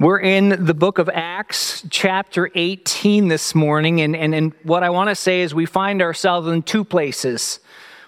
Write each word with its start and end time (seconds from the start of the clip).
We're 0.00 0.18
in 0.18 0.64
the 0.66 0.74
book 0.74 0.98
of 0.98 1.08
Acts, 1.08 1.84
chapter 1.88 2.50
18 2.56 3.28
this 3.28 3.54
morning, 3.54 4.00
and, 4.00 4.16
and, 4.16 4.34
and 4.34 4.52
what 4.64 4.82
I 4.82 4.90
want 4.90 5.10
to 5.10 5.14
say 5.14 5.42
is 5.42 5.54
we 5.54 5.66
find 5.66 6.02
ourselves 6.02 6.48
in 6.48 6.64
two 6.64 6.82
places. 6.82 7.60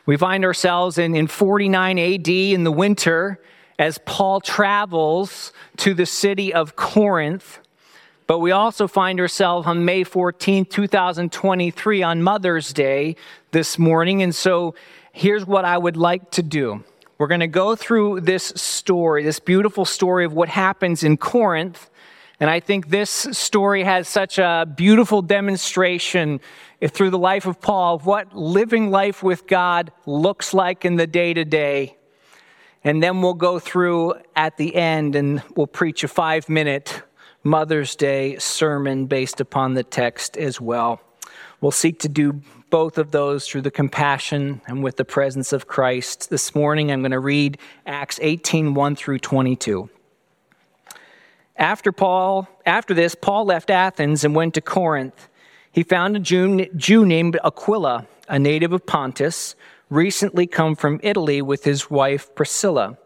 We 0.04 0.16
find 0.16 0.44
ourselves 0.44 0.98
in, 0.98 1.14
in 1.14 1.28
49 1.28 1.96
AD 1.96 2.28
in 2.28 2.64
the 2.64 2.72
winter 2.72 3.40
as 3.78 3.98
Paul 4.04 4.40
travels 4.40 5.52
to 5.76 5.94
the 5.94 6.06
city 6.06 6.52
of 6.52 6.74
Corinth, 6.74 7.60
but 8.26 8.40
we 8.40 8.50
also 8.50 8.88
find 8.88 9.20
ourselves 9.20 9.68
on 9.68 9.84
May 9.84 10.02
14, 10.02 10.64
2023, 10.64 12.02
on 12.02 12.20
Mother's 12.20 12.72
Day 12.72 13.14
this 13.52 13.78
morning, 13.78 14.24
and 14.24 14.34
so 14.34 14.74
here's 15.12 15.46
what 15.46 15.64
I 15.64 15.78
would 15.78 15.96
like 15.96 16.32
to 16.32 16.42
do. 16.42 16.82
We're 17.18 17.28
going 17.28 17.40
to 17.40 17.46
go 17.46 17.74
through 17.74 18.20
this 18.20 18.44
story, 18.56 19.22
this 19.22 19.40
beautiful 19.40 19.86
story 19.86 20.26
of 20.26 20.34
what 20.34 20.50
happens 20.50 21.02
in 21.02 21.16
Corinth. 21.16 21.88
And 22.40 22.50
I 22.50 22.60
think 22.60 22.90
this 22.90 23.10
story 23.10 23.84
has 23.84 24.06
such 24.06 24.38
a 24.38 24.70
beautiful 24.76 25.22
demonstration 25.22 26.40
through 26.86 27.08
the 27.08 27.18
life 27.18 27.46
of 27.46 27.58
Paul 27.58 27.94
of 27.94 28.04
what 28.04 28.36
living 28.36 28.90
life 28.90 29.22
with 29.22 29.46
God 29.46 29.92
looks 30.04 30.52
like 30.52 30.84
in 30.84 30.96
the 30.96 31.06
day 31.06 31.32
to 31.32 31.46
day. 31.46 31.96
And 32.84 33.02
then 33.02 33.22
we'll 33.22 33.32
go 33.34 33.58
through 33.58 34.14
at 34.36 34.58
the 34.58 34.74
end 34.76 35.16
and 35.16 35.42
we'll 35.56 35.66
preach 35.66 36.04
a 36.04 36.08
five 36.08 36.50
minute 36.50 37.02
Mother's 37.42 37.96
Day 37.96 38.36
sermon 38.36 39.06
based 39.06 39.40
upon 39.40 39.72
the 39.72 39.84
text 39.84 40.36
as 40.36 40.60
well. 40.60 41.00
We'll 41.62 41.70
seek 41.70 42.00
to 42.00 42.10
do 42.10 42.42
both 42.70 42.98
of 42.98 43.10
those 43.10 43.46
through 43.46 43.62
the 43.62 43.70
compassion 43.70 44.60
and 44.66 44.82
with 44.82 44.96
the 44.96 45.04
presence 45.04 45.52
of 45.52 45.66
Christ. 45.66 46.30
This 46.30 46.54
morning 46.54 46.90
I'm 46.90 47.00
going 47.00 47.12
to 47.12 47.20
read 47.20 47.58
Acts 47.86 48.18
18 48.22 48.74
1 48.74 48.96
through 48.96 49.20
22. 49.20 49.88
After 51.56 51.92
Paul, 51.92 52.48
after 52.66 52.92
this, 52.92 53.14
Paul 53.14 53.46
left 53.46 53.70
Athens 53.70 54.24
and 54.24 54.34
went 54.34 54.54
to 54.54 54.60
Corinth. 54.60 55.28
He 55.72 55.82
found 55.82 56.16
a 56.16 56.20
Jew, 56.20 56.66
Jew 56.76 57.06
named 57.06 57.38
Aquila, 57.44 58.06
a 58.28 58.38
native 58.38 58.72
of 58.72 58.84
Pontus, 58.84 59.54
recently 59.88 60.46
come 60.46 60.74
from 60.74 61.00
Italy 61.02 61.40
with 61.40 61.64
his 61.64 61.88
wife 61.88 62.34
Priscilla, 62.34 62.98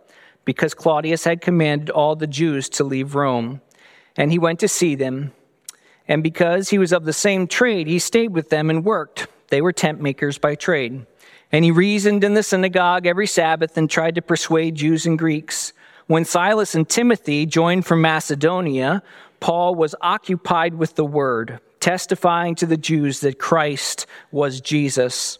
because 0.44 0.74
Claudius 0.74 1.24
had 1.24 1.40
commanded 1.40 1.90
all 1.90 2.16
the 2.16 2.26
Jews 2.26 2.68
to 2.70 2.84
leave 2.84 3.14
Rome. 3.14 3.60
And 4.16 4.32
he 4.32 4.38
went 4.38 4.58
to 4.60 4.68
see 4.68 4.94
them. 4.94 5.32
And 6.08 6.22
because 6.22 6.70
he 6.70 6.78
was 6.78 6.92
of 6.92 7.04
the 7.04 7.12
same 7.12 7.46
trade, 7.46 7.86
he 7.86 8.00
stayed 8.00 8.32
with 8.32 8.48
them 8.48 8.68
and 8.68 8.84
worked 8.84 9.28
they 9.50 9.60
were 9.60 9.72
tent 9.72 10.00
makers 10.00 10.38
by 10.38 10.54
trade. 10.54 11.06
And 11.52 11.64
he 11.64 11.70
reasoned 11.70 12.24
in 12.24 12.34
the 12.34 12.42
synagogue 12.42 13.06
every 13.06 13.26
Sabbath 13.26 13.76
and 13.76 13.90
tried 13.90 14.14
to 14.14 14.22
persuade 14.22 14.76
Jews 14.76 15.04
and 15.04 15.18
Greeks. 15.18 15.72
When 16.06 16.24
Silas 16.24 16.74
and 16.74 16.88
Timothy 16.88 17.46
joined 17.46 17.86
from 17.86 18.00
Macedonia, 18.00 19.02
Paul 19.40 19.74
was 19.74 19.94
occupied 20.00 20.74
with 20.74 20.94
the 20.94 21.04
word, 21.04 21.60
testifying 21.80 22.54
to 22.56 22.66
the 22.66 22.76
Jews 22.76 23.20
that 23.20 23.38
Christ 23.38 24.06
was 24.30 24.60
Jesus. 24.60 25.38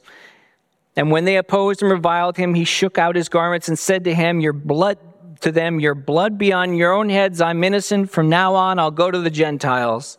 And 0.97 1.11
when 1.11 1.25
they 1.25 1.37
opposed 1.37 1.83
and 1.83 1.91
reviled 1.91 2.37
him, 2.37 2.55
he 2.55 2.65
shook 2.65 2.99
out 2.99 3.15
his 3.15 3.29
garments 3.29 3.69
and 3.69 3.79
said 3.79 4.05
to 4.05 4.15
him, 4.15 4.41
Your 4.41 4.53
blood 4.53 4.99
to 5.41 5.53
them, 5.53 5.81
your 5.81 5.95
blood 5.95 6.39
be 6.39 6.53
on 6.53 6.75
your 6.75 6.93
own 6.93 7.09
heads. 7.09 7.41
I'm 7.41 7.65
innocent. 7.65 8.11
From 8.11 8.29
now 8.29 8.55
on, 8.55 8.79
I'll 8.79 8.91
go 8.91 9.11
to 9.11 9.19
the 9.19 9.31
Gentiles. 9.31 10.19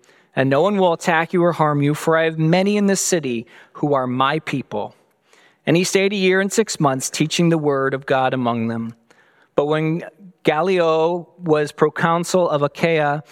and 0.35 0.49
no 0.49 0.61
one 0.61 0.77
will 0.77 0.93
attack 0.93 1.33
you 1.33 1.43
or 1.43 1.51
harm 1.51 1.81
you, 1.81 1.93
for 1.93 2.17
I 2.17 2.23
have 2.23 2.39
many 2.39 2.77
in 2.77 2.87
this 2.87 3.01
city 3.01 3.45
who 3.73 3.93
are 3.93 4.07
my 4.07 4.39
people. 4.39 4.95
And 5.65 5.77
he 5.77 5.83
stayed 5.83 6.13
a 6.13 6.17
year 6.17 6.41
and 6.41 6.51
six 6.51 6.79
months 6.79 7.09
teaching 7.09 7.49
the 7.49 7.57
word 7.57 7.93
of 7.93 8.05
God 8.05 8.33
among 8.33 8.67
them. 8.67 8.95
But 9.55 9.65
when 9.65 10.03
Gallio 10.43 11.29
was 11.37 11.71
proconsul 11.71 12.49
of 12.49 12.61
Achaia, 12.61 13.23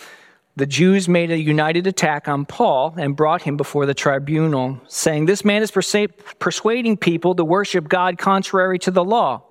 the 0.56 0.66
Jews 0.66 1.08
made 1.08 1.32
a 1.32 1.38
united 1.38 1.88
attack 1.88 2.28
on 2.28 2.46
Paul 2.46 2.94
and 2.98 3.16
brought 3.16 3.42
him 3.42 3.56
before 3.56 3.86
the 3.86 3.94
tribunal, 3.94 4.80
saying, 4.88 5.26
This 5.26 5.46
man 5.46 5.64
is 5.64 5.72
persuading 5.72 6.98
people 6.98 7.34
to 7.36 7.46
worship 7.46 7.88
God 7.88 8.18
contrary 8.18 8.78
to 8.80 8.92
the 8.92 9.04
law. 9.04 9.44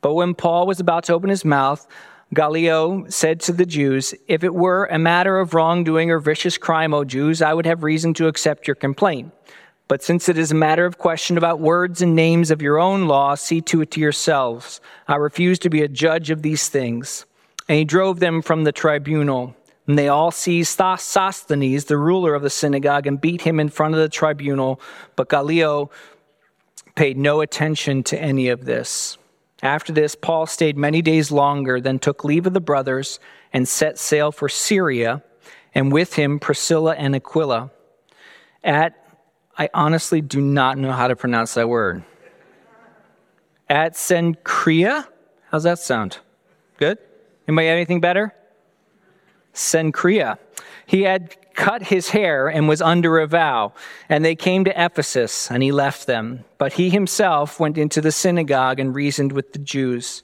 But 0.00 0.14
when 0.14 0.34
Paul 0.34 0.66
was 0.66 0.80
about 0.80 1.04
to 1.04 1.14
open 1.14 1.30
his 1.30 1.44
mouth, 1.44 1.86
Gallio 2.34 3.06
said 3.08 3.40
to 3.40 3.52
the 3.52 3.64
Jews, 3.64 4.14
If 4.26 4.44
it 4.44 4.54
were 4.54 4.84
a 4.86 4.98
matter 4.98 5.38
of 5.38 5.54
wrongdoing 5.54 6.10
or 6.10 6.18
vicious 6.18 6.58
crime, 6.58 6.92
O 6.92 7.04
Jews, 7.04 7.40
I 7.40 7.54
would 7.54 7.64
have 7.64 7.82
reason 7.82 8.12
to 8.14 8.26
accept 8.26 8.66
your 8.66 8.74
complaint. 8.74 9.32
But 9.88 10.02
since 10.02 10.28
it 10.28 10.36
is 10.36 10.52
a 10.52 10.54
matter 10.54 10.84
of 10.84 10.98
question 10.98 11.38
about 11.38 11.60
words 11.60 12.02
and 12.02 12.14
names 12.14 12.50
of 12.50 12.60
your 12.60 12.78
own 12.78 13.08
law, 13.08 13.34
see 13.34 13.62
to 13.62 13.80
it 13.80 13.90
to 13.92 14.00
yourselves. 14.00 14.82
I 15.08 15.16
refuse 15.16 15.58
to 15.60 15.70
be 15.70 15.80
a 15.80 15.88
judge 15.88 16.28
of 16.28 16.42
these 16.42 16.68
things. 16.68 17.24
And 17.66 17.78
he 17.78 17.84
drove 17.86 18.20
them 18.20 18.42
from 18.42 18.64
the 18.64 18.72
tribunal. 18.72 19.56
And 19.86 19.98
they 19.98 20.08
all 20.08 20.30
seized 20.30 20.76
Sosthenes, 20.76 21.86
the 21.86 21.96
ruler 21.96 22.34
of 22.34 22.42
the 22.42 22.50
synagogue, 22.50 23.06
and 23.06 23.18
beat 23.18 23.40
him 23.40 23.58
in 23.58 23.70
front 23.70 23.94
of 23.94 24.00
the 24.00 24.08
tribunal. 24.10 24.82
But 25.16 25.30
Gallio 25.30 25.90
paid 26.94 27.16
no 27.16 27.40
attention 27.40 28.02
to 28.04 28.20
any 28.20 28.50
of 28.50 28.66
this. 28.66 29.16
After 29.62 29.92
this, 29.92 30.14
Paul 30.14 30.46
stayed 30.46 30.76
many 30.76 31.02
days 31.02 31.32
longer, 31.32 31.80
then 31.80 31.98
took 31.98 32.24
leave 32.24 32.46
of 32.46 32.54
the 32.54 32.60
brothers 32.60 33.18
and 33.52 33.66
set 33.66 33.98
sail 33.98 34.30
for 34.30 34.48
Syria, 34.48 35.22
and 35.74 35.92
with 35.92 36.14
him 36.14 36.38
Priscilla 36.38 36.94
and 36.94 37.16
Aquila. 37.16 37.70
At, 38.62 38.94
I 39.56 39.68
honestly 39.74 40.20
do 40.20 40.40
not 40.40 40.78
know 40.78 40.92
how 40.92 41.08
to 41.08 41.16
pronounce 41.16 41.54
that 41.54 41.68
word. 41.68 42.04
At 43.68 43.94
Cenchrea? 43.94 45.06
How's 45.50 45.64
that 45.64 45.78
sound? 45.78 46.18
Good? 46.78 46.98
Anybody 47.46 47.66
have 47.66 47.76
anything 47.76 48.00
better? 48.00 48.34
Cenchrea. 49.54 50.38
He 50.86 51.02
had 51.02 51.36
cut 51.54 51.82
his 51.82 52.10
hair 52.10 52.48
and 52.48 52.68
was 52.68 52.80
under 52.80 53.18
a 53.18 53.26
vow. 53.26 53.72
And 54.08 54.24
they 54.24 54.36
came 54.36 54.64
to 54.64 54.84
Ephesus, 54.84 55.50
and 55.50 55.62
he 55.62 55.72
left 55.72 56.06
them. 56.06 56.44
But 56.56 56.74
he 56.74 56.88
himself 56.88 57.58
went 57.58 57.76
into 57.76 58.00
the 58.00 58.12
synagogue 58.12 58.78
and 58.78 58.94
reasoned 58.94 59.32
with 59.32 59.52
the 59.52 59.58
Jews. 59.58 60.22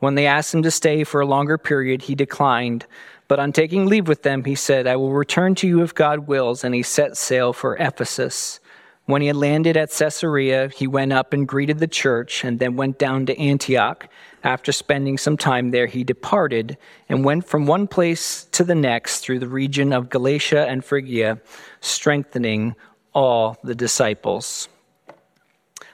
When 0.00 0.14
they 0.14 0.26
asked 0.26 0.52
him 0.52 0.62
to 0.62 0.70
stay 0.70 1.02
for 1.02 1.20
a 1.20 1.26
longer 1.26 1.56
period, 1.56 2.02
he 2.02 2.14
declined. 2.14 2.84
But 3.28 3.40
on 3.40 3.52
taking 3.52 3.86
leave 3.86 4.06
with 4.06 4.22
them, 4.22 4.44
he 4.44 4.54
said, 4.54 4.86
I 4.86 4.96
will 4.96 5.12
return 5.12 5.54
to 5.56 5.66
you 5.66 5.82
if 5.82 5.94
God 5.94 6.28
wills. 6.28 6.62
And 6.62 6.74
he 6.74 6.82
set 6.82 7.16
sail 7.16 7.54
for 7.54 7.76
Ephesus. 7.78 8.60
When 9.06 9.20
he 9.20 9.28
had 9.28 9.36
landed 9.36 9.76
at 9.76 9.90
Caesarea, 9.90 10.70
he 10.74 10.86
went 10.86 11.12
up 11.12 11.34
and 11.34 11.46
greeted 11.46 11.78
the 11.78 11.86
church, 11.86 12.42
and 12.42 12.58
then 12.58 12.76
went 12.76 12.98
down 12.98 13.26
to 13.26 13.38
Antioch. 13.38 14.08
After 14.42 14.72
spending 14.72 15.18
some 15.18 15.36
time 15.36 15.70
there, 15.70 15.86
he 15.86 16.04
departed 16.04 16.78
and 17.08 17.24
went 17.24 17.46
from 17.46 17.66
one 17.66 17.86
place 17.86 18.44
to 18.52 18.64
the 18.64 18.74
next 18.74 19.20
through 19.20 19.40
the 19.40 19.48
region 19.48 19.92
of 19.92 20.08
Galatia 20.08 20.66
and 20.66 20.82
Phrygia, 20.82 21.38
strengthening 21.80 22.74
all 23.12 23.58
the 23.62 23.74
disciples. 23.74 24.68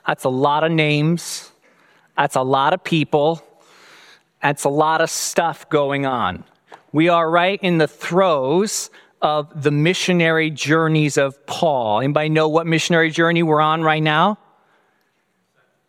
That's 0.06 0.24
a 0.24 0.30
lot 0.30 0.62
of 0.62 0.70
names. 0.70 1.50
That's 2.16 2.36
a 2.36 2.42
lot 2.42 2.72
of 2.72 2.84
people. 2.84 3.42
That's 4.42 4.64
a 4.64 4.68
lot 4.68 5.00
of 5.00 5.10
stuff 5.10 5.68
going 5.68 6.06
on. 6.06 6.44
We 6.92 7.08
are 7.08 7.30
right 7.30 7.58
in 7.62 7.78
the 7.78 7.88
throes 7.88 8.90
of 9.22 9.62
the 9.62 9.70
missionary 9.70 10.50
journeys 10.50 11.16
of 11.16 11.44
Paul. 11.46 12.00
Anybody 12.00 12.28
know 12.28 12.48
what 12.48 12.66
missionary 12.66 13.10
journey 13.10 13.42
we're 13.42 13.60
on 13.60 13.82
right 13.82 14.02
now? 14.02 14.38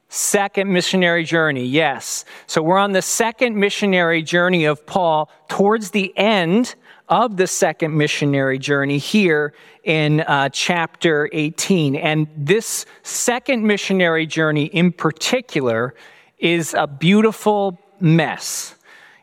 Second 0.10 0.72
missionary 0.72 1.24
journey, 1.24 1.66
yes. 1.66 2.26
So 2.46 2.62
we're 2.62 2.78
on 2.78 2.92
the 2.92 3.02
second 3.02 3.56
missionary 3.56 4.22
journey 4.22 4.66
of 4.66 4.86
Paul 4.86 5.30
towards 5.48 5.92
the 5.92 6.16
end 6.18 6.76
of 7.12 7.36
the 7.36 7.46
second 7.46 7.98
missionary 7.98 8.58
journey 8.58 8.98
here 8.98 9.54
in 9.84 10.22
uh, 10.22 10.48
chapter 10.50 11.30
18. 11.34 11.98
And 11.98 12.28
this 12.38 12.86
second 13.04 13.68
missionary 13.68 14.26
journey 14.26 14.66
in 14.66 14.94
particular 14.94 15.94
is 16.40 16.74
a 16.74 16.88
beautiful 16.88 17.78
mess. 18.00 18.76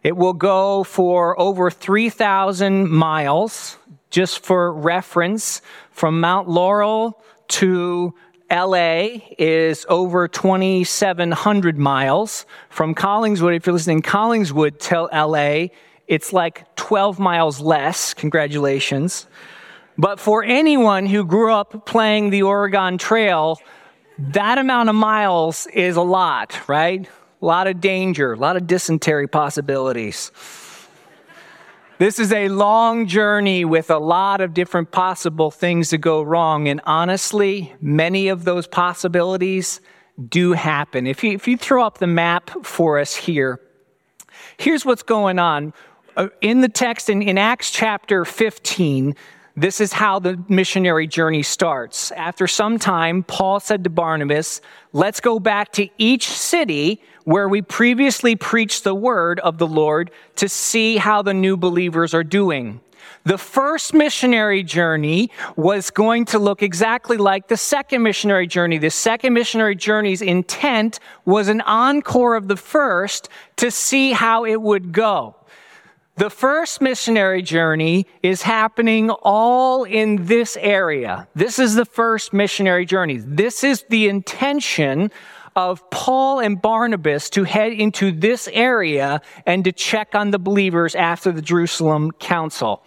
It 0.02 0.16
will 0.16 0.34
go 0.34 0.84
for 0.84 1.38
over 1.40 1.70
3,000 1.70 2.90
miles, 2.90 3.77
just 4.10 4.44
for 4.44 4.72
reference, 4.72 5.62
from 5.90 6.20
Mount 6.20 6.48
Laurel 6.48 7.20
to 7.48 8.14
LA 8.50 9.08
is 9.38 9.84
over 9.88 10.26
2,700 10.26 11.78
miles. 11.78 12.46
From 12.70 12.94
Collingswood, 12.94 13.56
if 13.56 13.66
you're 13.66 13.74
listening, 13.74 14.02
Collingswood 14.02 14.78
to 14.88 15.02
LA, 15.12 15.68
it's 16.06 16.32
like 16.32 16.64
12 16.76 17.18
miles 17.18 17.60
less. 17.60 18.14
Congratulations. 18.14 19.26
But 19.98 20.18
for 20.20 20.44
anyone 20.44 21.06
who 21.06 21.24
grew 21.24 21.52
up 21.52 21.84
playing 21.84 22.30
the 22.30 22.42
Oregon 22.42 22.96
Trail, 22.96 23.60
that 24.18 24.56
amount 24.56 24.88
of 24.88 24.94
miles 24.94 25.66
is 25.66 25.96
a 25.96 26.02
lot, 26.02 26.68
right? 26.68 27.06
A 27.42 27.44
lot 27.44 27.66
of 27.66 27.80
danger, 27.80 28.32
a 28.32 28.36
lot 28.36 28.56
of 28.56 28.66
dysentery 28.66 29.28
possibilities. 29.28 30.32
This 31.98 32.20
is 32.20 32.32
a 32.32 32.48
long 32.48 33.08
journey 33.08 33.64
with 33.64 33.90
a 33.90 33.98
lot 33.98 34.40
of 34.40 34.54
different 34.54 34.92
possible 34.92 35.50
things 35.50 35.90
to 35.90 35.98
go 35.98 36.22
wrong. 36.22 36.68
And 36.68 36.80
honestly, 36.86 37.74
many 37.80 38.28
of 38.28 38.44
those 38.44 38.68
possibilities 38.68 39.80
do 40.28 40.52
happen. 40.52 41.08
If 41.08 41.24
you, 41.24 41.32
if 41.32 41.48
you 41.48 41.56
throw 41.56 41.84
up 41.84 41.98
the 41.98 42.06
map 42.06 42.50
for 42.64 43.00
us 43.00 43.16
here, 43.16 43.60
here's 44.58 44.86
what's 44.86 45.02
going 45.02 45.40
on. 45.40 45.72
Uh, 46.16 46.28
in 46.40 46.60
the 46.60 46.68
text 46.68 47.10
in, 47.10 47.20
in 47.20 47.36
Acts 47.36 47.72
chapter 47.72 48.24
15, 48.24 49.16
this 49.62 49.80
is 49.80 49.92
how 49.92 50.18
the 50.18 50.42
missionary 50.48 51.06
journey 51.06 51.42
starts. 51.42 52.10
After 52.12 52.46
some 52.46 52.78
time, 52.78 53.22
Paul 53.22 53.60
said 53.60 53.84
to 53.84 53.90
Barnabas, 53.90 54.60
Let's 54.92 55.20
go 55.20 55.38
back 55.38 55.72
to 55.72 55.88
each 55.98 56.28
city 56.28 57.02
where 57.24 57.48
we 57.48 57.60
previously 57.62 58.36
preached 58.36 58.84
the 58.84 58.94
word 58.94 59.40
of 59.40 59.58
the 59.58 59.66
Lord 59.66 60.10
to 60.36 60.48
see 60.48 60.96
how 60.96 61.22
the 61.22 61.34
new 61.34 61.56
believers 61.56 62.14
are 62.14 62.24
doing. 62.24 62.80
The 63.24 63.38
first 63.38 63.92
missionary 63.92 64.62
journey 64.62 65.30
was 65.56 65.90
going 65.90 66.24
to 66.26 66.38
look 66.38 66.62
exactly 66.62 67.16
like 67.16 67.48
the 67.48 67.56
second 67.56 68.02
missionary 68.02 68.46
journey. 68.46 68.78
The 68.78 68.90
second 68.90 69.34
missionary 69.34 69.76
journey's 69.76 70.22
intent 70.22 71.00
was 71.24 71.48
an 71.48 71.60
encore 71.62 72.36
of 72.36 72.48
the 72.48 72.56
first 72.56 73.28
to 73.56 73.70
see 73.70 74.12
how 74.12 74.44
it 74.44 74.60
would 74.62 74.92
go. 74.92 75.36
The 76.18 76.30
first 76.30 76.80
missionary 76.80 77.42
journey 77.42 78.04
is 78.24 78.42
happening 78.42 79.08
all 79.08 79.84
in 79.84 80.26
this 80.26 80.56
area. 80.60 81.28
This 81.36 81.60
is 81.60 81.76
the 81.76 81.84
first 81.84 82.32
missionary 82.32 82.86
journey. 82.86 83.18
This 83.18 83.62
is 83.62 83.84
the 83.88 84.08
intention 84.08 85.12
of 85.54 85.88
Paul 85.90 86.40
and 86.40 86.60
Barnabas 86.60 87.30
to 87.30 87.44
head 87.44 87.72
into 87.72 88.10
this 88.10 88.48
area 88.52 89.20
and 89.46 89.62
to 89.62 89.70
check 89.70 90.16
on 90.16 90.32
the 90.32 90.40
believers 90.40 90.96
after 90.96 91.30
the 91.30 91.40
Jerusalem 91.40 92.10
Council. 92.10 92.82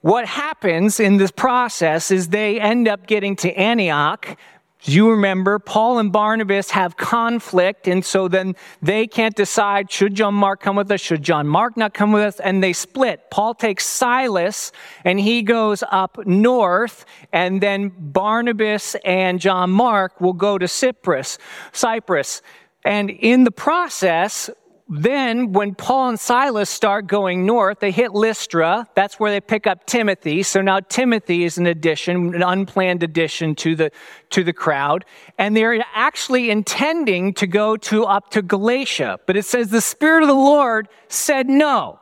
What 0.00 0.26
happens 0.26 0.98
in 0.98 1.18
this 1.18 1.30
process 1.30 2.10
is 2.10 2.30
they 2.30 2.60
end 2.60 2.88
up 2.88 3.06
getting 3.06 3.36
to 3.36 3.52
Antioch 3.54 4.36
you 4.84 5.10
remember 5.10 5.58
Paul 5.58 5.98
and 5.98 6.10
Barnabas 6.10 6.70
have 6.70 6.96
conflict, 6.96 7.86
and 7.86 8.04
so 8.04 8.26
then 8.26 8.56
they 8.80 9.06
can't 9.06 9.34
decide 9.34 9.90
should 9.90 10.14
John 10.14 10.34
Mark 10.34 10.60
come 10.60 10.76
with 10.76 10.90
us, 10.90 11.00
should 11.00 11.22
John 11.22 11.46
Mark 11.46 11.76
not 11.76 11.94
come 11.94 12.10
with 12.10 12.22
us, 12.22 12.40
and 12.40 12.62
they 12.62 12.72
split. 12.72 13.30
Paul 13.30 13.54
takes 13.54 13.86
Silas 13.86 14.72
and 15.04 15.20
he 15.20 15.42
goes 15.42 15.84
up 15.90 16.18
north, 16.26 17.04
and 17.32 17.60
then 17.60 17.92
Barnabas 17.96 18.96
and 19.04 19.40
John 19.40 19.70
Mark 19.70 20.20
will 20.20 20.32
go 20.32 20.58
to 20.58 20.66
Cyprus, 20.66 21.38
Cyprus. 21.72 22.42
And 22.84 23.10
in 23.10 23.44
the 23.44 23.52
process, 23.52 24.50
then 24.94 25.52
when 25.52 25.74
Paul 25.74 26.10
and 26.10 26.20
Silas 26.20 26.68
start 26.68 27.06
going 27.06 27.46
north, 27.46 27.80
they 27.80 27.90
hit 27.90 28.12
Lystra. 28.12 28.86
That's 28.94 29.18
where 29.18 29.30
they 29.30 29.40
pick 29.40 29.66
up 29.66 29.86
Timothy. 29.86 30.42
So 30.42 30.60
now 30.60 30.80
Timothy 30.80 31.44
is 31.44 31.56
an 31.56 31.66
addition, 31.66 32.34
an 32.34 32.42
unplanned 32.42 33.02
addition 33.02 33.54
to 33.54 33.74
the, 33.74 33.90
to 34.30 34.44
the 34.44 34.52
crowd. 34.52 35.06
And 35.38 35.56
they're 35.56 35.82
actually 35.94 36.50
intending 36.50 37.32
to 37.34 37.46
go 37.46 37.78
to 37.78 38.04
up 38.04 38.30
to 38.32 38.42
Galatia. 38.42 39.18
But 39.24 39.38
it 39.38 39.46
says 39.46 39.70
the 39.70 39.80
Spirit 39.80 40.24
of 40.24 40.28
the 40.28 40.34
Lord 40.34 40.88
said 41.08 41.48
no. 41.48 41.98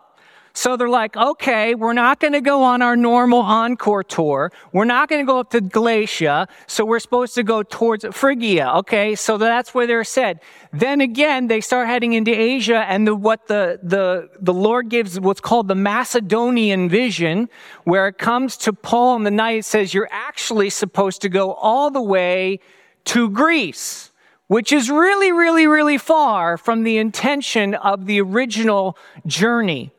So 0.61 0.77
they're 0.77 0.91
like, 0.91 1.17
okay, 1.17 1.75
we're 1.75 1.95
not 1.95 2.21
going 2.21 2.35
to 2.35 2.43
go 2.43 2.63
on 2.63 2.83
our 2.83 2.95
normal 2.95 3.41
encore 3.41 4.05
tour. 4.05 4.53
We're 4.75 4.85
not 4.85 5.09
going 5.09 5.25
to 5.25 5.27
go 5.27 5.39
up 5.39 5.49
to 5.53 5.63
Galatia. 5.63 6.49
So 6.67 6.85
we're 6.85 6.99
supposed 6.99 7.35
to 7.37 7.43
go 7.43 7.63
towards 7.63 8.05
Phrygia. 8.13 8.71
Okay. 8.81 9.15
So 9.15 9.39
that's 9.39 9.73
where 9.73 9.87
they're 9.87 10.05
said. 10.05 10.41
Then 10.71 11.01
again, 11.01 11.47
they 11.47 11.63
start 11.63 11.87
heading 11.87 12.13
into 12.13 12.39
Asia 12.39 12.85
and 12.87 13.07
the, 13.07 13.15
what 13.15 13.47
the, 13.47 13.81
the, 13.83 14.29
the 14.39 14.53
Lord 14.53 14.91
gives 14.91 15.19
what's 15.19 15.41
called 15.41 15.67
the 15.67 15.75
Macedonian 15.75 16.91
vision, 16.91 17.49
where 17.85 18.07
it 18.07 18.19
comes 18.19 18.59
to 18.59 18.75
Paul 18.75 19.17
in 19.17 19.23
the 19.23 19.31
night, 19.31 19.61
it 19.61 19.65
says 19.65 19.95
you're 19.95 20.11
actually 20.11 20.69
supposed 20.69 21.23
to 21.23 21.31
go 21.31 21.55
all 21.55 21.91
the 21.91 22.03
way 22.03 22.61
to 23.07 23.31
Greece 23.31 24.09
which 24.49 24.73
is 24.73 24.91
really, 24.91 25.31
really, 25.31 25.69
really 25.69 25.97
far 25.97 26.57
from 26.57 26.83
the 26.83 26.99
intention 26.99 27.73
of 27.73 28.07
the 28.07 28.21
original 28.21 28.99
journey 29.25 29.93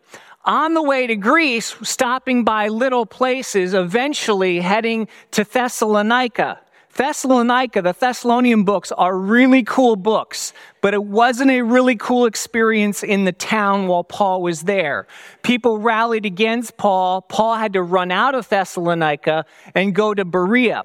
on 0.45 0.73
the 0.73 0.81
way 0.81 1.07
to 1.07 1.15
Greece, 1.15 1.75
stopping 1.83 2.43
by 2.43 2.67
little 2.67 3.05
places, 3.05 3.73
eventually 3.73 4.59
heading 4.59 5.07
to 5.31 5.43
Thessalonica. 5.43 6.59
Thessalonica, 6.93 7.81
the 7.81 7.93
Thessalonian 7.93 8.63
books 8.63 8.91
are 8.91 9.17
really 9.17 9.63
cool 9.63 9.95
books, 9.95 10.51
but 10.81 10.93
it 10.93 11.03
wasn't 11.03 11.51
a 11.51 11.61
really 11.61 11.95
cool 11.95 12.25
experience 12.25 13.01
in 13.01 13.23
the 13.23 13.31
town 13.31 13.88
while 13.88 14.03
Paul 14.03 14.41
was 14.41 14.63
there. 14.63 15.07
People 15.41 15.77
rallied 15.77 16.25
against 16.25 16.75
Paul. 16.75 17.21
Paul 17.21 17.55
had 17.55 17.73
to 17.73 17.81
run 17.81 18.11
out 18.11 18.35
of 18.35 18.49
Thessalonica 18.49 19.45
and 19.73 19.95
go 19.95 20.13
to 20.13 20.25
Berea. 20.25 20.83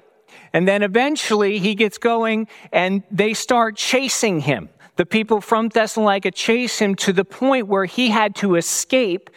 And 0.53 0.67
then 0.67 0.81
eventually 0.81 1.59
he 1.59 1.75
gets 1.75 1.97
going 1.97 2.47
and 2.71 3.03
they 3.11 3.33
start 3.33 3.75
chasing 3.75 4.39
him. 4.39 4.69
The 4.97 5.05
people 5.05 5.41
from 5.41 5.69
Thessalonica 5.69 6.31
chase 6.31 6.79
him 6.79 6.95
to 6.95 7.13
the 7.13 7.23
point 7.23 7.67
where 7.67 7.85
he 7.85 8.09
had 8.09 8.35
to 8.37 8.55
escape 8.55 9.29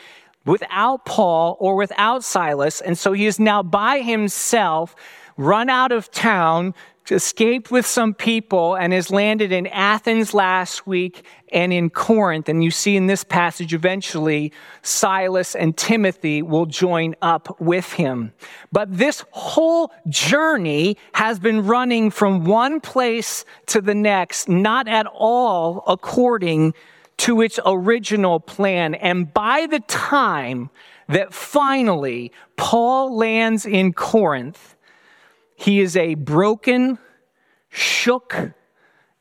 without 0.47 1.05
Paul 1.05 1.57
or 1.61 1.77
without 1.77 2.25
Silas. 2.25 2.81
And 2.81 2.97
so 2.99 3.13
he 3.13 3.27
is 3.27 3.39
now 3.39 3.63
by 3.63 4.01
himself, 4.01 4.97
run 5.37 5.69
out 5.69 5.93
of 5.93 6.11
town, 6.11 6.75
escaped 7.11 7.71
with 7.71 7.87
some 7.87 8.15
people, 8.15 8.77
and 8.77 8.93
has 8.93 9.11
landed 9.11 9.53
in 9.53 9.67
Athens 9.67 10.33
last 10.33 10.87
week 10.87 11.25
and 11.53 11.73
in 11.73 11.91
Corinth. 11.91 12.49
And 12.49 12.63
you 12.63 12.71
see 12.71 12.97
in 12.97 13.07
this 13.07 13.25
passage, 13.25 13.75
eventually, 13.75 14.53
Silas 14.83 15.57
and 15.57 15.77
Timothy 15.77 16.43
will 16.43 16.67
join 16.67 17.17
up 17.21 17.61
with 17.61 17.93
him. 17.95 18.33
But 18.71 18.97
this 18.97 19.25
whole 19.33 19.93
journey 20.09 20.97
has 21.15 21.39
been 21.39 21.67
running 21.67 22.11
from 22.11 22.45
one 22.45 22.81
place 22.81 23.45
to 23.67 23.81
the 23.81 23.95
next, 23.95 24.49
not 24.49 24.87
at 24.87 25.07
all 25.07 25.83
according 25.87 26.75
to 27.19 27.41
its 27.41 27.59
original 27.67 28.41
plan. 28.41 28.95
And 28.95 29.33
by 29.35 29.67
the 29.67 29.81
time 29.81 30.71
that 31.09 31.35
finally 31.35 32.33
Paul 32.57 33.17
lands 33.17 33.67
in 33.67 33.93
Corinth, 33.93 34.77
he 35.61 35.81
is 35.81 35.95
a 35.95 36.15
broken, 36.15 36.99
shook, 37.69 38.35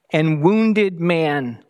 and 0.09 0.41
wounded 0.41 0.97
man. 0.97 1.61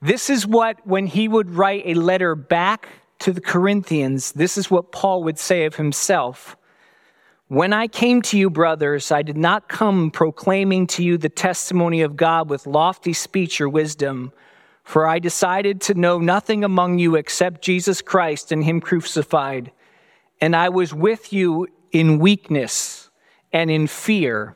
This 0.00 0.30
is 0.30 0.46
what, 0.46 0.86
when 0.86 1.08
he 1.08 1.26
would 1.26 1.50
write 1.50 1.82
a 1.86 1.94
letter 1.94 2.36
back 2.36 2.88
to 3.18 3.32
the 3.32 3.40
Corinthians, 3.40 4.30
this 4.30 4.56
is 4.56 4.70
what 4.70 4.92
Paul 4.92 5.24
would 5.24 5.40
say 5.40 5.64
of 5.64 5.74
himself. 5.74 6.56
When 7.48 7.72
I 7.72 7.88
came 7.88 8.22
to 8.22 8.38
you, 8.38 8.48
brothers, 8.48 9.10
I 9.10 9.22
did 9.22 9.36
not 9.36 9.68
come 9.68 10.12
proclaiming 10.12 10.86
to 10.88 11.02
you 11.02 11.18
the 11.18 11.28
testimony 11.28 12.02
of 12.02 12.16
God 12.16 12.48
with 12.48 12.68
lofty 12.68 13.12
speech 13.12 13.60
or 13.60 13.68
wisdom, 13.68 14.32
for 14.84 15.08
I 15.08 15.18
decided 15.18 15.80
to 15.80 15.94
know 15.94 16.20
nothing 16.20 16.62
among 16.62 17.00
you 17.00 17.16
except 17.16 17.60
Jesus 17.60 18.02
Christ 18.02 18.52
and 18.52 18.62
Him 18.62 18.80
crucified. 18.80 19.72
And 20.40 20.54
I 20.54 20.68
was 20.68 20.94
with 20.94 21.32
you 21.32 21.66
in 21.90 22.20
weakness 22.20 23.05
and 23.56 23.70
in 23.70 23.86
fear 23.86 24.54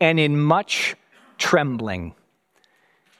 and 0.00 0.18
in 0.18 0.40
much 0.40 0.96
trembling. 1.36 2.14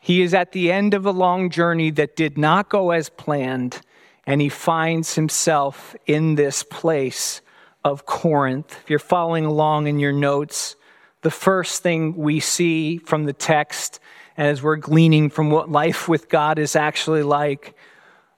He 0.00 0.22
is 0.22 0.32
at 0.32 0.52
the 0.52 0.72
end 0.72 0.94
of 0.94 1.04
a 1.04 1.10
long 1.10 1.50
journey 1.50 1.90
that 1.90 2.16
did 2.16 2.38
not 2.38 2.70
go 2.70 2.90
as 2.90 3.10
planned, 3.10 3.82
and 4.26 4.40
he 4.40 4.48
finds 4.48 5.16
himself 5.16 5.94
in 6.06 6.36
this 6.36 6.62
place 6.62 7.42
of 7.84 8.06
Corinth. 8.06 8.74
If 8.82 8.88
you're 8.88 8.98
following 8.98 9.44
along 9.44 9.88
in 9.88 9.98
your 9.98 10.14
notes, 10.14 10.74
the 11.20 11.30
first 11.30 11.82
thing 11.82 12.16
we 12.16 12.40
see 12.40 12.96
from 12.96 13.26
the 13.26 13.34
text 13.34 14.00
as 14.38 14.62
we're 14.62 14.76
gleaning 14.76 15.28
from 15.28 15.50
what 15.50 15.70
life 15.70 16.08
with 16.08 16.30
God 16.30 16.58
is 16.58 16.74
actually 16.74 17.24
like, 17.24 17.76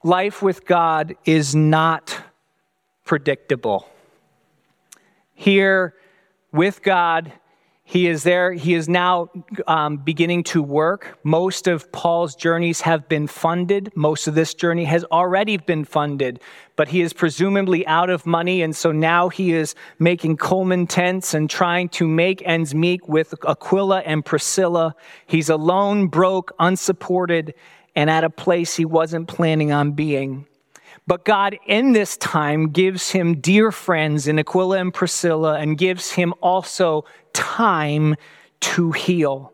life 0.02 0.42
with 0.42 0.66
God 0.66 1.14
is 1.24 1.54
not 1.54 2.20
predictable. 3.04 3.88
Here, 5.32 5.94
with 6.52 6.82
God, 6.82 7.32
he 7.84 8.06
is 8.06 8.22
there. 8.22 8.52
He 8.52 8.74
is 8.74 8.88
now 8.88 9.28
um, 9.66 9.96
beginning 9.98 10.44
to 10.44 10.62
work. 10.62 11.18
Most 11.24 11.66
of 11.66 11.90
Paul's 11.92 12.34
journeys 12.36 12.80
have 12.82 13.08
been 13.08 13.26
funded. 13.26 13.92
Most 13.94 14.28
of 14.28 14.34
this 14.34 14.54
journey 14.54 14.84
has 14.84 15.04
already 15.06 15.56
been 15.56 15.84
funded, 15.84 16.40
but 16.76 16.88
he 16.88 17.00
is 17.02 17.12
presumably 17.12 17.86
out 17.86 18.08
of 18.08 18.24
money. 18.24 18.62
And 18.62 18.74
so 18.74 18.92
now 18.92 19.28
he 19.28 19.52
is 19.52 19.74
making 19.98 20.36
Coleman 20.36 20.86
tents 20.86 21.34
and 21.34 21.50
trying 21.50 21.88
to 21.90 22.06
make 22.06 22.40
ends 22.46 22.74
meet 22.74 23.08
with 23.08 23.34
Aquila 23.46 24.00
and 24.00 24.24
Priscilla. 24.24 24.94
He's 25.26 25.50
alone, 25.50 26.06
broke, 26.06 26.54
unsupported, 26.58 27.52
and 27.96 28.08
at 28.08 28.24
a 28.24 28.30
place 28.30 28.76
he 28.76 28.84
wasn't 28.84 29.28
planning 29.28 29.72
on 29.72 29.92
being. 29.92 30.46
But 31.06 31.24
God, 31.24 31.58
in 31.66 31.92
this 31.92 32.16
time, 32.16 32.70
gives 32.70 33.10
him 33.10 33.40
dear 33.40 33.72
friends 33.72 34.28
in 34.28 34.38
Aquila 34.38 34.78
and 34.78 34.94
Priscilla 34.94 35.58
and 35.58 35.76
gives 35.76 36.12
him 36.12 36.32
also 36.40 37.04
time 37.32 38.14
to 38.60 38.92
heal. 38.92 39.52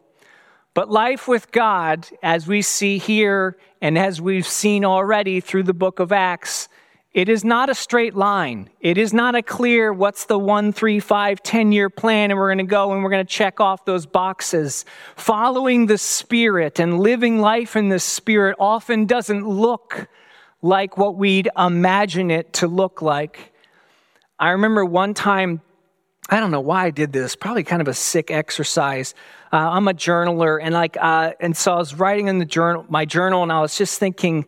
But 0.74 0.90
life 0.90 1.26
with 1.26 1.50
God, 1.50 2.06
as 2.22 2.46
we 2.46 2.62
see 2.62 2.98
here 2.98 3.56
and 3.80 3.98
as 3.98 4.20
we've 4.20 4.46
seen 4.46 4.84
already 4.84 5.40
through 5.40 5.64
the 5.64 5.74
book 5.74 5.98
of 5.98 6.12
Acts, 6.12 6.68
it 7.14 7.28
is 7.30 7.42
not 7.42 7.70
a 7.70 7.74
straight 7.74 8.14
line. 8.14 8.68
It 8.80 8.98
is 8.98 9.14
not 9.14 9.34
a 9.34 9.42
clear, 9.42 9.92
what's 9.92 10.26
the 10.26 10.38
one, 10.38 10.72
three, 10.72 11.00
five, 11.00 11.42
ten 11.42 11.72
year 11.72 11.88
plan, 11.88 12.30
and 12.30 12.38
we're 12.38 12.48
going 12.48 12.64
to 12.64 12.70
go 12.70 12.92
and 12.92 13.02
we're 13.02 13.10
going 13.10 13.26
to 13.26 13.32
check 13.32 13.60
off 13.60 13.86
those 13.86 14.04
boxes. 14.04 14.84
Following 15.16 15.86
the 15.86 15.98
Spirit 15.98 16.78
and 16.78 17.00
living 17.00 17.40
life 17.40 17.74
in 17.74 17.88
the 17.88 17.98
Spirit 17.98 18.54
often 18.60 19.06
doesn't 19.06 19.48
look 19.48 20.06
like 20.62 20.96
what 20.96 21.16
we'd 21.16 21.48
imagine 21.56 22.30
it 22.30 22.52
to 22.54 22.66
look 22.66 23.02
like. 23.02 23.52
I 24.38 24.50
remember 24.50 24.84
one 24.84 25.14
time, 25.14 25.60
I 26.28 26.40
don't 26.40 26.50
know 26.50 26.60
why 26.60 26.86
I 26.86 26.90
did 26.90 27.12
this, 27.12 27.36
probably 27.36 27.64
kind 27.64 27.80
of 27.80 27.88
a 27.88 27.94
sick 27.94 28.30
exercise. 28.30 29.14
Uh, 29.52 29.56
I'm 29.56 29.88
a 29.88 29.94
journaler, 29.94 30.58
and 30.60 30.74
like, 30.74 30.96
uh, 31.00 31.32
and 31.40 31.56
so 31.56 31.74
I 31.74 31.76
was 31.76 31.94
writing 31.94 32.28
in 32.28 32.38
the 32.38 32.44
journal, 32.44 32.84
my 32.88 33.04
journal, 33.04 33.42
and 33.42 33.50
I 33.50 33.60
was 33.60 33.78
just 33.78 33.98
thinking, 33.98 34.46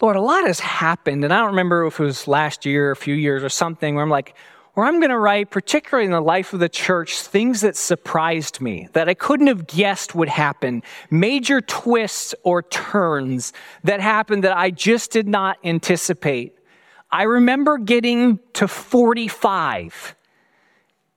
Lord, 0.00 0.16
a 0.16 0.20
lot 0.20 0.46
has 0.46 0.60
happened, 0.60 1.24
and 1.24 1.32
I 1.32 1.38
don't 1.38 1.48
remember 1.48 1.86
if 1.86 1.98
it 1.98 2.04
was 2.04 2.28
last 2.28 2.66
year, 2.66 2.90
a 2.90 2.96
few 2.96 3.14
years, 3.14 3.42
or 3.42 3.48
something, 3.48 3.94
where 3.94 4.04
I'm 4.04 4.10
like, 4.10 4.34
where 4.76 4.84
I'm 4.84 5.00
going 5.00 5.10
to 5.10 5.18
write, 5.18 5.50
particularly 5.50 6.04
in 6.04 6.10
the 6.10 6.20
life 6.20 6.52
of 6.52 6.60
the 6.60 6.68
church, 6.68 7.22
things 7.22 7.62
that 7.62 7.76
surprised 7.76 8.60
me, 8.60 8.90
that 8.92 9.08
I 9.08 9.14
couldn't 9.14 9.46
have 9.46 9.66
guessed 9.66 10.14
would 10.14 10.28
happen, 10.28 10.82
major 11.10 11.62
twists 11.62 12.34
or 12.42 12.62
turns 12.62 13.54
that 13.84 14.02
happened 14.02 14.44
that 14.44 14.54
I 14.54 14.70
just 14.70 15.12
did 15.12 15.26
not 15.26 15.56
anticipate. 15.64 16.58
I 17.10 17.22
remember 17.22 17.78
getting 17.78 18.38
to 18.52 18.68
45 18.68 20.14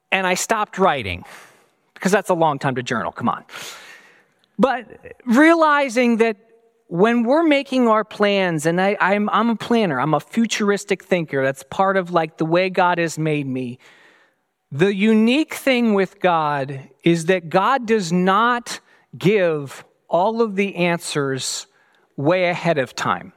and 0.09 0.25
I 0.25 0.35
stopped 0.35 0.77
writing 0.77 1.25
because 1.95 2.13
that's 2.13 2.29
a 2.29 2.35
long 2.35 2.59
time 2.59 2.75
to 2.75 2.83
journal, 2.83 3.11
come 3.11 3.27
on. 3.27 3.43
But 4.57 5.17
realizing 5.25 6.15
that 6.17 6.37
when 6.89 7.21
we're 7.21 7.43
making 7.43 7.87
our 7.87 8.03
plans, 8.03 8.65
and 8.65 8.81
I, 8.81 8.97
I'm 8.99 9.29
a 9.29 9.55
planner, 9.55 10.01
I'm 10.01 10.15
a 10.15 10.19
futuristic 10.19 11.03
thinker, 11.03 11.43
that's 11.43 11.63
part 11.69 11.97
of 11.97 12.11
like 12.11 12.37
the 12.37 12.45
way 12.45 12.71
God 12.71 12.97
has 12.97 13.19
made 13.19 13.45
me. 13.45 13.77
The 14.71 14.93
unique 14.93 15.53
thing 15.53 15.93
with 15.93 16.19
God 16.19 16.89
is 17.03 17.25
that 17.25 17.49
God 17.49 17.85
does 17.85 18.11
not 18.11 18.79
give 19.15 19.85
all 20.07 20.41
of 20.41 20.55
the 20.55 20.75
answers 20.77 21.67
way 22.17 22.49
ahead 22.49 22.79
of 22.79 22.95
time. 22.95 23.33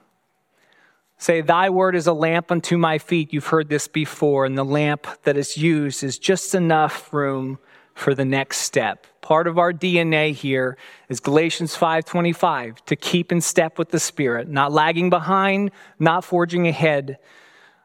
Say, 1.18 1.42
Thy 1.42 1.68
word 1.68 1.94
is 1.94 2.06
a 2.06 2.14
lamp 2.14 2.50
unto 2.50 2.78
my 2.78 2.96
feet. 2.96 3.34
You've 3.34 3.46
heard 3.48 3.68
this 3.68 3.86
before, 3.86 4.46
and 4.46 4.56
the 4.56 4.64
lamp 4.64 5.06
that 5.24 5.36
is 5.36 5.58
used 5.58 6.02
is 6.02 6.18
just 6.18 6.54
enough 6.54 7.12
room 7.12 7.58
for 7.94 8.14
the 8.14 8.24
next 8.24 8.58
step. 8.58 9.06
Part 9.22 9.46
of 9.46 9.56
our 9.56 9.72
DNA 9.72 10.32
here 10.32 10.76
is 11.08 11.20
Galatians 11.20 11.76
5:25 11.76 12.84
to 12.86 12.96
keep 12.96 13.30
in 13.30 13.40
step 13.40 13.78
with 13.78 13.90
the 13.90 14.00
Spirit, 14.00 14.48
not 14.48 14.72
lagging 14.72 15.10
behind, 15.10 15.70
not 16.00 16.24
forging 16.24 16.66
ahead. 16.66 17.18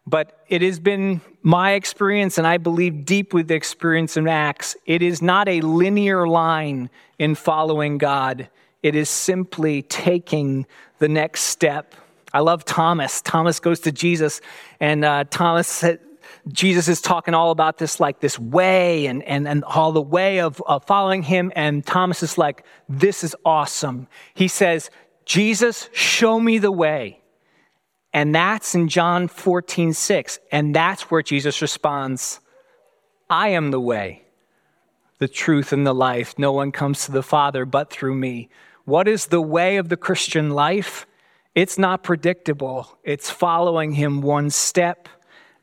But 0.07 0.43
it 0.49 0.63
has 0.63 0.79
been 0.79 1.21
my 1.43 1.73
experience, 1.73 2.39
and 2.39 2.47
I 2.47 2.57
believe 2.57 3.05
deep 3.05 3.35
with 3.35 3.49
the 3.49 3.53
experience 3.55 4.17
in 4.17 4.27
Acts, 4.27 4.75
it 4.87 5.03
is 5.03 5.21
not 5.21 5.47
a 5.47 5.61
linear 5.61 6.27
line 6.27 6.89
in 7.19 7.35
following 7.35 7.99
God. 7.99 8.49
It 8.81 8.95
is 8.95 9.09
simply 9.09 9.83
taking 9.83 10.65
the 10.97 11.07
next 11.07 11.41
step. 11.41 11.93
I 12.33 12.39
love 12.39 12.65
Thomas. 12.65 13.21
Thomas 13.21 13.59
goes 13.59 13.79
to 13.81 13.91
Jesus, 13.91 14.41
and 14.79 15.05
uh, 15.05 15.25
Thomas 15.29 15.83
Jesus 16.51 16.87
is 16.87 17.01
talking 17.01 17.33
all 17.33 17.51
about 17.51 17.77
this, 17.77 17.99
like 17.99 18.19
this 18.19 18.37
way 18.39 19.05
and, 19.07 19.23
and, 19.23 19.47
and 19.47 19.63
all 19.63 19.91
the 19.91 20.01
way 20.01 20.39
of, 20.39 20.61
of 20.65 20.85
following 20.85 21.23
him. 21.23 21.51
And 21.55 21.85
Thomas 21.85 22.23
is 22.23 22.37
like, 22.37 22.63
this 22.87 23.23
is 23.23 23.35
awesome. 23.45 24.07
He 24.33 24.47
says, 24.47 24.89
Jesus, 25.25 25.89
show 25.93 26.39
me 26.39 26.57
the 26.57 26.71
way. 26.71 27.21
And 28.13 28.33
that's 28.33 28.73
in 28.73 28.87
John 28.87 29.27
14, 29.27 29.93
6. 29.93 30.39
And 30.51 30.75
that's 30.75 31.11
where 31.11 31.21
Jesus 31.21 31.61
responds, 31.61 32.39
I 33.29 33.49
am 33.49 33.71
the 33.71 33.79
way, 33.79 34.23
the 35.19 35.27
truth, 35.27 35.73
and 35.73 35.85
the 35.85 35.93
life. 35.93 36.37
No 36.37 36.51
one 36.51 36.71
comes 36.71 37.05
to 37.05 37.11
the 37.11 37.23
Father 37.23 37.65
but 37.65 37.91
through 37.91 38.15
me. 38.15 38.49
What 38.85 39.07
is 39.07 39.27
the 39.27 39.41
way 39.41 39.77
of 39.77 39.89
the 39.89 39.97
Christian 39.97 40.51
life? 40.51 41.05
It's 41.53 41.77
not 41.77 42.03
predictable. 42.03 42.97
It's 43.03 43.29
following 43.29 43.91
him 43.91 44.21
one 44.21 44.49
step 44.49 45.09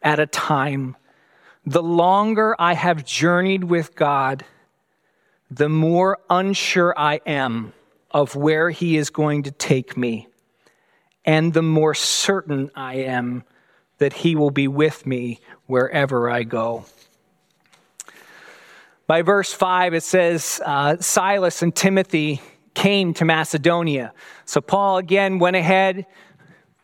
at 0.04 0.20
a 0.20 0.26
time. 0.26 0.96
The 1.66 1.82
longer 1.82 2.54
I 2.58 2.74
have 2.74 3.04
journeyed 3.04 3.64
with 3.64 3.96
God, 3.96 4.44
the 5.50 5.68
more 5.68 6.18
unsure 6.28 6.94
I 6.96 7.20
am 7.26 7.72
of 8.10 8.36
where 8.36 8.70
He 8.70 8.96
is 8.96 9.10
going 9.10 9.44
to 9.44 9.50
take 9.50 9.96
me, 9.96 10.28
and 11.24 11.54
the 11.54 11.62
more 11.62 11.94
certain 11.94 12.70
I 12.74 12.96
am 12.96 13.44
that 13.98 14.12
He 14.12 14.36
will 14.36 14.50
be 14.50 14.68
with 14.68 15.06
me 15.06 15.40
wherever 15.66 16.28
I 16.28 16.42
go. 16.42 16.84
By 19.06 19.22
verse 19.22 19.52
5, 19.52 19.94
it 19.94 20.02
says 20.02 20.60
uh, 20.64 20.96
Silas 20.98 21.62
and 21.62 21.74
Timothy 21.74 22.40
came 22.74 23.14
to 23.14 23.24
Macedonia. 23.24 24.12
So 24.44 24.60
Paul 24.60 24.98
again 24.98 25.38
went 25.38 25.56
ahead, 25.56 26.06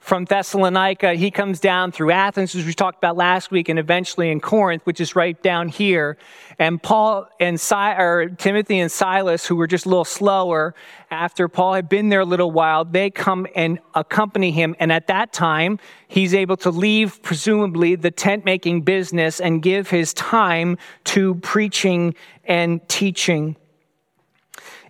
from 0.01 0.25
Thessalonica. 0.25 1.15
He 1.15 1.31
comes 1.31 1.61
down 1.61 1.93
through 1.93 2.11
Athens, 2.11 2.55
as 2.55 2.65
we 2.65 2.73
talked 2.73 2.99
about 2.99 3.17
last 3.17 3.51
week, 3.51 3.69
and 3.69 3.79
eventually 3.79 4.31
in 4.31 4.41
Corinth, 4.41 4.83
which 4.85 4.99
is 4.99 5.15
right 5.15 5.41
down 5.43 5.69
here. 5.69 6.17
And 6.59 6.83
Paul 6.83 7.29
and 7.39 7.61
si- 7.61 7.75
or 7.75 8.31
Timothy 8.37 8.81
and 8.81 8.91
Silas, 8.91 9.47
who 9.47 9.57
were 9.57 9.67
just 9.67 9.85
a 9.85 9.89
little 9.91 10.07
slower, 10.07 10.75
after 11.11 11.49
Paul 11.49 11.75
had 11.75 11.89
been 11.89 12.09
there 12.09 12.21
a 12.21 12.25
little 12.25 12.51
while, 12.51 12.85
they 12.85 13.11
come 13.11 13.47
and 13.55 13.79
accompany 13.95 14.51
him. 14.51 14.75
And 14.81 14.91
at 14.91 15.07
that 15.09 15.33
time, 15.35 15.79
he's 16.09 16.35
able 16.35 16.57
to 16.59 16.71
leave, 16.71 17.23
presumably, 17.23 17.95
the 17.95 18.11
tent 18.11 18.45
making 18.45 18.83
business 18.83 19.39
and 19.39 19.63
give 19.63 19.91
his 19.91 20.15
time 20.15 20.79
to 21.05 21.35
preaching 21.37 22.15
and 22.45 22.87
teaching. 22.89 23.57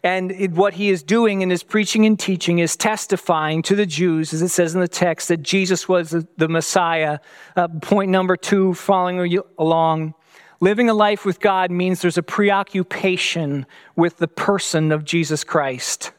And 0.02 0.32
it, 0.32 0.52
what 0.52 0.74
he 0.74 0.88
is 0.88 1.02
doing 1.02 1.42
in 1.42 1.50
his 1.50 1.62
preaching 1.62 2.06
and 2.06 2.18
teaching 2.18 2.58
is 2.58 2.76
testifying 2.76 3.62
to 3.62 3.76
the 3.76 3.86
Jews, 3.86 4.32
as 4.32 4.40
it 4.40 4.48
says 4.48 4.74
in 4.74 4.80
the 4.80 4.88
text, 4.88 5.28
that 5.28 5.42
Jesus 5.42 5.88
was 5.88 6.10
the, 6.10 6.48
Messiah. 6.48 7.18
Uh, 7.54 7.68
point 7.68 8.10
number 8.10 8.36
two, 8.36 8.74
following 8.74 9.38
along. 9.58 10.14
Living 10.60 10.90
a 10.90 10.94
life 10.94 11.24
with 11.24 11.40
God 11.40 11.70
means 11.70 12.02
there's 12.02 12.18
a 12.18 12.22
preoccupation 12.22 13.66
with 13.96 14.18
the 14.18 14.28
person 14.28 14.92
of 14.92 15.04
Jesus 15.04 15.44
Christ. 15.44 16.12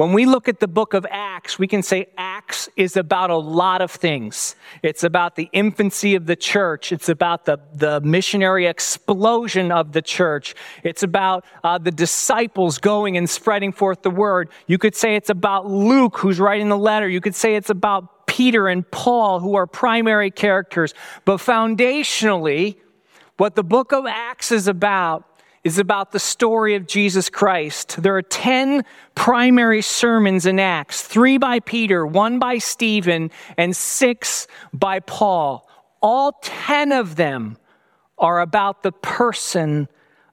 When 0.00 0.14
we 0.14 0.24
look 0.24 0.48
at 0.48 0.60
the 0.60 0.66
book 0.66 0.94
of 0.94 1.06
Acts, 1.10 1.58
we 1.58 1.66
can 1.66 1.82
say 1.82 2.06
Acts 2.16 2.70
is 2.74 2.96
about 2.96 3.28
a 3.28 3.36
lot 3.36 3.82
of 3.82 3.90
things. 3.90 4.56
It's 4.82 5.04
about 5.04 5.36
the 5.36 5.50
infancy 5.52 6.14
of 6.14 6.24
the 6.24 6.36
church. 6.36 6.90
It's 6.90 7.10
about 7.10 7.44
the, 7.44 7.58
the 7.74 8.00
missionary 8.00 8.64
explosion 8.64 9.70
of 9.70 9.92
the 9.92 10.00
church. 10.00 10.54
It's 10.84 11.02
about 11.02 11.44
uh, 11.62 11.76
the 11.76 11.90
disciples 11.90 12.78
going 12.78 13.18
and 13.18 13.28
spreading 13.28 13.72
forth 13.72 14.00
the 14.00 14.08
word. 14.08 14.48
You 14.66 14.78
could 14.78 14.96
say 14.96 15.16
it's 15.16 15.28
about 15.28 15.66
Luke, 15.66 16.16
who's 16.16 16.40
writing 16.40 16.70
the 16.70 16.78
letter. 16.78 17.06
You 17.06 17.20
could 17.20 17.34
say 17.34 17.54
it's 17.54 17.68
about 17.68 18.26
Peter 18.26 18.68
and 18.68 18.90
Paul, 18.90 19.38
who 19.38 19.54
are 19.54 19.66
primary 19.66 20.30
characters. 20.30 20.94
But 21.26 21.40
foundationally, 21.40 22.76
what 23.36 23.54
the 23.54 23.64
book 23.64 23.92
of 23.92 24.06
Acts 24.06 24.50
is 24.50 24.66
about 24.66 25.26
is 25.62 25.78
about 25.78 26.12
the 26.12 26.18
story 26.18 26.74
of 26.74 26.86
Jesus 26.86 27.28
Christ. 27.28 28.02
There 28.02 28.16
are 28.16 28.22
10 28.22 28.84
primary 29.14 29.82
sermons 29.82 30.46
in 30.46 30.58
Acts 30.58 31.02
three 31.02 31.36
by 31.36 31.60
Peter, 31.60 32.06
one 32.06 32.38
by 32.38 32.58
Stephen, 32.58 33.30
and 33.58 33.76
six 33.76 34.46
by 34.72 35.00
Paul. 35.00 35.68
All 36.00 36.38
10 36.42 36.92
of 36.92 37.16
them 37.16 37.58
are 38.18 38.40
about 38.40 38.82
the 38.82 38.92
person 38.92 39.88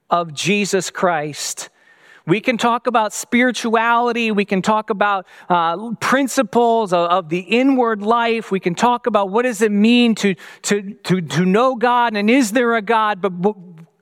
of 0.09 0.33
Jesus 0.33 0.89
Christ. 0.89 1.69
We 2.25 2.41
can 2.41 2.57
talk 2.57 2.87
about 2.87 3.13
spirituality. 3.13 4.31
We 4.31 4.43
can 4.43 4.61
talk 4.61 4.89
about 4.89 5.27
uh, 5.49 5.93
principles 5.95 6.91
of, 6.91 7.09
of, 7.09 7.29
the 7.29 7.39
inward 7.39 8.01
life. 8.01 8.51
We 8.51 8.59
can 8.59 8.75
talk 8.75 9.07
about 9.07 9.29
what 9.29 9.43
does 9.43 9.61
it 9.61 9.71
mean 9.71 10.13
to, 10.15 10.35
to, 10.63 10.93
to, 11.05 11.21
to 11.21 11.45
know 11.45 11.75
God 11.75 12.17
and 12.17 12.29
is 12.29 12.51
there 12.51 12.75
a 12.75 12.81
God? 12.81 13.21
But 13.21 13.29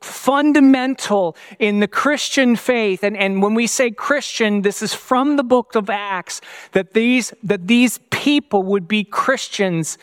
fundamental 0.06 1.36
in 1.60 1.80
the 1.80 1.88
Christian 1.88 2.56
faith. 2.56 3.04
And, 3.04 3.18
and 3.18 3.42
when 3.42 3.54
we 3.54 3.68
say 3.68 3.92
Christian, 3.92 4.62
this 4.62 4.82
is 4.82 4.94
from 4.94 5.36
the 5.36 5.44
book 5.44 5.76
of 5.76 5.90
Acts, 5.90 6.42
that 6.72 6.94
these, 6.94 7.34
that 7.44 7.68
these 7.68 8.00
people 8.12 8.64
would 8.64 8.88
be 8.88 9.04
Christians. 9.04 9.98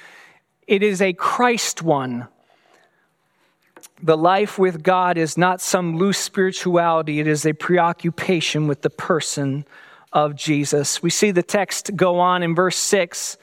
It 0.66 0.82
is 0.82 1.00
a 1.00 1.12
Christ 1.12 1.82
one. 1.82 2.28
The 4.02 4.16
life 4.16 4.58
with 4.58 4.82
God 4.82 5.16
is 5.16 5.38
not 5.38 5.60
some 5.60 5.96
loose 5.96 6.18
spirituality, 6.18 7.20
it 7.20 7.26
is 7.26 7.46
a 7.46 7.52
preoccupation 7.52 8.66
with 8.66 8.82
the 8.82 8.90
person 8.90 9.64
of 10.12 10.34
Jesus. 10.34 11.02
We 11.02 11.10
see 11.10 11.30
the 11.30 11.42
text 11.42 11.94
go 11.94 12.18
on 12.18 12.42
in 12.42 12.54
verse 12.54 12.76
6 12.76 13.38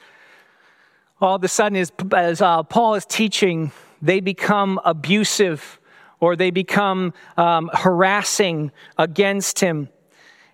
all 1.20 1.34
of 1.34 1.44
a 1.44 1.48
sudden, 1.48 1.76
as, 1.76 1.92
as 2.16 2.40
uh, 2.40 2.62
Paul 2.62 2.94
is 2.94 3.04
teaching, 3.04 3.72
they 4.00 4.20
become 4.20 4.80
abusive 4.84 5.78
or 6.20 6.36
they 6.36 6.50
become 6.50 7.12
um, 7.36 7.70
harassing 7.72 8.70
against 8.98 9.60
him. 9.60 9.88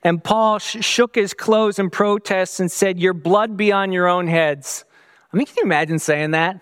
And 0.03 0.23
Paul 0.23 0.59
sh- 0.59 0.85
shook 0.85 1.17
his 1.17 1.35
clothes 1.35 1.79
in 1.79 1.91
protest 1.91 2.61
and 2.61 2.71
said, 2.71 2.99
Your 2.99 3.13
blood 3.13 3.57
be 3.57 3.73
on 3.73 3.93
your 3.93 4.07
own 4.07 4.29
heads. 4.29 4.85
I 5.33 5.37
mean, 5.37 5.47
can 5.47 5.57
you 5.59 5.65
imagine 5.65 5.99
saying 5.99 6.31
that? 6.31 6.61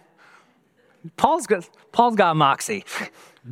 Paul's 1.16 1.46
got, 1.46 1.68
Paul's 1.92 2.16
got 2.16 2.34
moxie. 2.36 2.84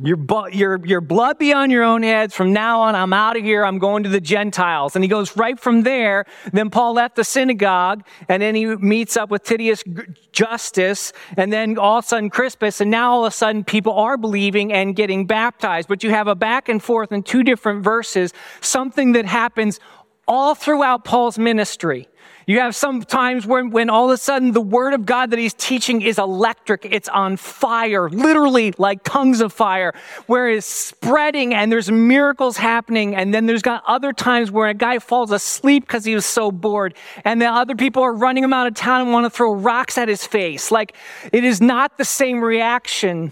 Your, 0.01 0.17
your, 0.51 0.83
your 0.83 1.01
blood 1.01 1.37
be 1.37 1.53
on 1.53 1.69
your 1.69 1.83
own 1.83 2.01
heads. 2.01 2.33
From 2.33 2.51
now 2.51 2.81
on, 2.81 2.95
I'm 2.95 3.13
out 3.13 3.37
of 3.37 3.43
here. 3.43 3.63
I'm 3.63 3.77
going 3.77 4.01
to 4.03 4.09
the 4.09 4.19
Gentiles. 4.19 4.95
And 4.95 5.03
he 5.03 5.07
goes 5.07 5.37
right 5.37 5.59
from 5.59 5.83
there. 5.83 6.25
Then 6.51 6.71
Paul 6.71 6.93
left 6.93 7.15
the 7.15 7.23
synagogue 7.23 8.03
and 8.27 8.41
then 8.41 8.55
he 8.55 8.65
meets 8.65 9.15
up 9.17 9.29
with 9.29 9.43
Titius 9.43 9.83
Justus 10.31 11.13
and 11.37 11.53
then 11.53 11.77
all 11.77 11.99
of 11.99 12.05
a 12.05 12.07
sudden 12.07 12.31
Crispus. 12.31 12.81
And 12.81 12.89
now 12.89 13.11
all 13.11 13.25
of 13.25 13.31
a 13.31 13.35
sudden 13.35 13.63
people 13.63 13.93
are 13.93 14.17
believing 14.17 14.73
and 14.73 14.95
getting 14.95 15.27
baptized. 15.27 15.87
But 15.87 16.03
you 16.03 16.09
have 16.09 16.27
a 16.27 16.33
back 16.33 16.69
and 16.69 16.81
forth 16.81 17.11
in 17.11 17.21
two 17.21 17.43
different 17.43 17.83
verses, 17.83 18.33
something 18.61 19.11
that 19.11 19.27
happens 19.27 19.79
all 20.27 20.55
throughout 20.55 21.05
Paul's 21.05 21.37
ministry. 21.37 22.07
You 22.45 22.59
have 22.59 22.75
some 22.75 23.01
times 23.03 23.45
when, 23.45 23.69
when 23.69 23.89
all 23.89 24.05
of 24.05 24.11
a 24.11 24.17
sudden 24.17 24.51
the 24.51 24.61
word 24.61 24.93
of 24.93 25.05
God 25.05 25.31
that 25.31 25.39
he's 25.39 25.53
teaching 25.53 26.01
is 26.01 26.19
electric. 26.19 26.85
It's 26.85 27.07
on 27.09 27.37
fire, 27.37 28.09
literally 28.09 28.73
like 28.77 29.03
tongues 29.03 29.39
of 29.39 29.53
fire, 29.53 29.93
where 30.27 30.49
it's 30.49 30.65
spreading 30.65 31.53
and 31.53 31.71
there's 31.71 31.89
miracles 31.89 32.57
happening. 32.57 33.15
And 33.15 33.33
then 33.33 33.45
there's 33.45 33.61
got 33.61 33.83
other 33.87 34.11
times 34.11 34.51
where 34.51 34.67
a 34.67 34.73
guy 34.73 34.99
falls 34.99 35.31
asleep 35.31 35.83
because 35.83 36.03
he 36.03 36.15
was 36.15 36.25
so 36.25 36.51
bored. 36.51 36.95
And 37.23 37.41
then 37.41 37.53
other 37.53 37.75
people 37.75 38.03
are 38.03 38.13
running 38.13 38.43
him 38.43 38.53
out 38.53 38.67
of 38.67 38.73
town 38.73 39.01
and 39.01 39.13
want 39.13 39.25
to 39.25 39.29
throw 39.29 39.53
rocks 39.53 39.97
at 39.97 40.09
his 40.09 40.25
face. 40.25 40.69
Like 40.71 40.95
it 41.31 41.45
is 41.45 41.61
not 41.61 41.97
the 41.97 42.05
same 42.05 42.43
reaction. 42.43 43.31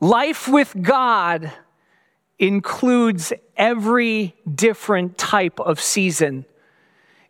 Life 0.00 0.46
with 0.46 0.74
God 0.80 1.52
includes 2.38 3.32
every 3.56 4.34
different 4.52 5.16
type 5.18 5.58
of 5.60 5.80
season. 5.80 6.44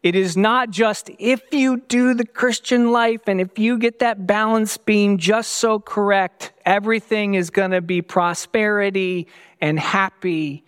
It 0.05 0.15
is 0.15 0.37
not 0.37 0.69
just 0.69 1.11
if 1.19 1.41
you 1.51 1.79
do 1.79 2.13
the 2.13 2.27
Christian 2.27 2.93
life 2.93 3.23
and 3.27 3.41
if 3.41 3.59
you 3.59 3.79
get 3.79 4.01
that 4.01 4.27
balance 4.27 4.77
being 4.77 5.17
just 5.17 5.53
so 5.53 5.81
correct, 5.81 6.53
everything 6.67 7.33
is 7.33 7.49
going 7.49 7.71
to 7.71 7.81
be 7.81 8.03
prosperity 8.03 9.29
and 9.63 9.81
happy 9.81 10.63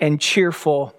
and 0.00 0.20
cheerful. 0.20 0.96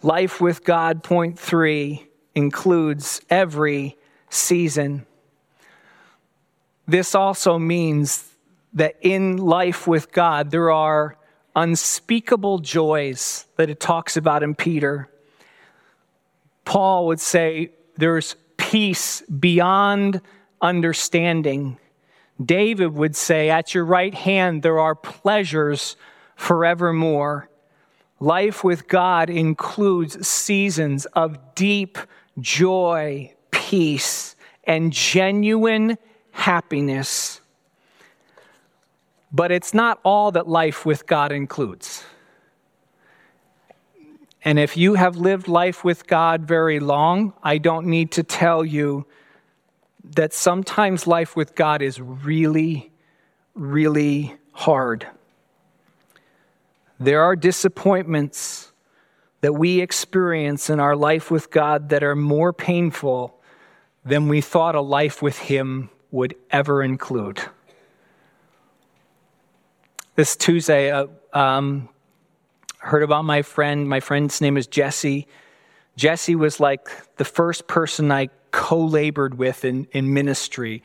Life 0.00 0.40
with 0.40 0.64
God, 0.64 1.02
point 1.02 1.38
three, 1.38 2.08
includes 2.34 3.20
every 3.28 3.98
season. 4.30 5.04
This 6.88 7.14
also 7.14 7.58
means 7.58 8.32
that 8.72 8.96
in 9.02 9.36
life 9.36 9.86
with 9.86 10.12
God, 10.12 10.50
there 10.50 10.70
are 10.70 11.18
unspeakable 11.54 12.60
joys 12.60 13.44
that 13.56 13.68
it 13.68 13.80
talks 13.80 14.16
about 14.16 14.42
in 14.42 14.54
Peter. 14.54 15.10
Paul 16.64 17.06
would 17.06 17.20
say 17.20 17.70
there's 17.96 18.36
peace 18.56 19.22
beyond 19.22 20.20
understanding. 20.60 21.78
David 22.44 22.94
would 22.94 23.14
say, 23.14 23.50
At 23.50 23.74
your 23.74 23.84
right 23.84 24.14
hand 24.14 24.62
there 24.62 24.80
are 24.80 24.94
pleasures 24.94 25.96
forevermore. 26.36 27.48
Life 28.20 28.64
with 28.64 28.88
God 28.88 29.28
includes 29.30 30.26
seasons 30.26 31.04
of 31.06 31.54
deep 31.54 31.98
joy, 32.40 33.32
peace, 33.50 34.34
and 34.64 34.92
genuine 34.92 35.98
happiness. 36.30 37.40
But 39.30 39.52
it's 39.52 39.74
not 39.74 40.00
all 40.04 40.32
that 40.32 40.48
life 40.48 40.86
with 40.86 41.06
God 41.06 41.32
includes. 41.32 42.04
And 44.44 44.58
if 44.58 44.76
you 44.76 44.94
have 44.94 45.16
lived 45.16 45.48
life 45.48 45.82
with 45.82 46.06
God 46.06 46.42
very 46.46 46.78
long, 46.78 47.32
I 47.42 47.56
don't 47.56 47.86
need 47.86 48.12
to 48.12 48.22
tell 48.22 48.62
you 48.62 49.06
that 50.04 50.34
sometimes 50.34 51.06
life 51.06 51.34
with 51.34 51.54
God 51.54 51.80
is 51.80 51.98
really, 51.98 52.92
really 53.54 54.36
hard. 54.52 55.06
There 57.00 57.22
are 57.22 57.34
disappointments 57.34 58.70
that 59.40 59.54
we 59.54 59.80
experience 59.80 60.68
in 60.68 60.78
our 60.78 60.94
life 60.94 61.30
with 61.30 61.50
God 61.50 61.88
that 61.88 62.02
are 62.02 62.14
more 62.14 62.52
painful 62.52 63.40
than 64.04 64.28
we 64.28 64.42
thought 64.42 64.74
a 64.74 64.80
life 64.82 65.22
with 65.22 65.38
Him 65.38 65.88
would 66.10 66.34
ever 66.50 66.82
include. 66.82 67.40
This 70.16 70.36
Tuesday, 70.36 70.90
uh, 70.90 71.06
um, 71.32 71.88
heard 72.84 73.02
about 73.02 73.24
my 73.24 73.40
friend. 73.40 73.88
My 73.88 74.00
friend's 74.00 74.40
name 74.42 74.58
is 74.58 74.66
Jesse. 74.66 75.26
Jesse 75.96 76.34
was 76.34 76.60
like 76.60 76.88
the 77.16 77.24
first 77.24 77.66
person 77.66 78.12
I 78.12 78.28
co 78.50 78.78
labored 78.78 79.38
with 79.38 79.64
in, 79.64 79.86
in 79.92 80.12
ministry 80.12 80.82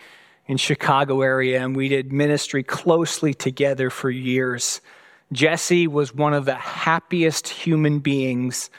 in 0.48 0.56
Chicago 0.58 1.22
area, 1.22 1.62
and 1.62 1.76
we 1.76 1.90
did 1.90 2.12
ministry 2.12 2.64
closely 2.64 3.34
together 3.34 3.90
for 3.90 4.10
years. 4.10 4.82
Jesse 5.34 5.88
was 5.88 6.16
one 6.16 6.34
of 6.34 6.46
the 6.46 6.56
happiest 6.56 7.50
human 7.50 8.00
beings 8.00 8.70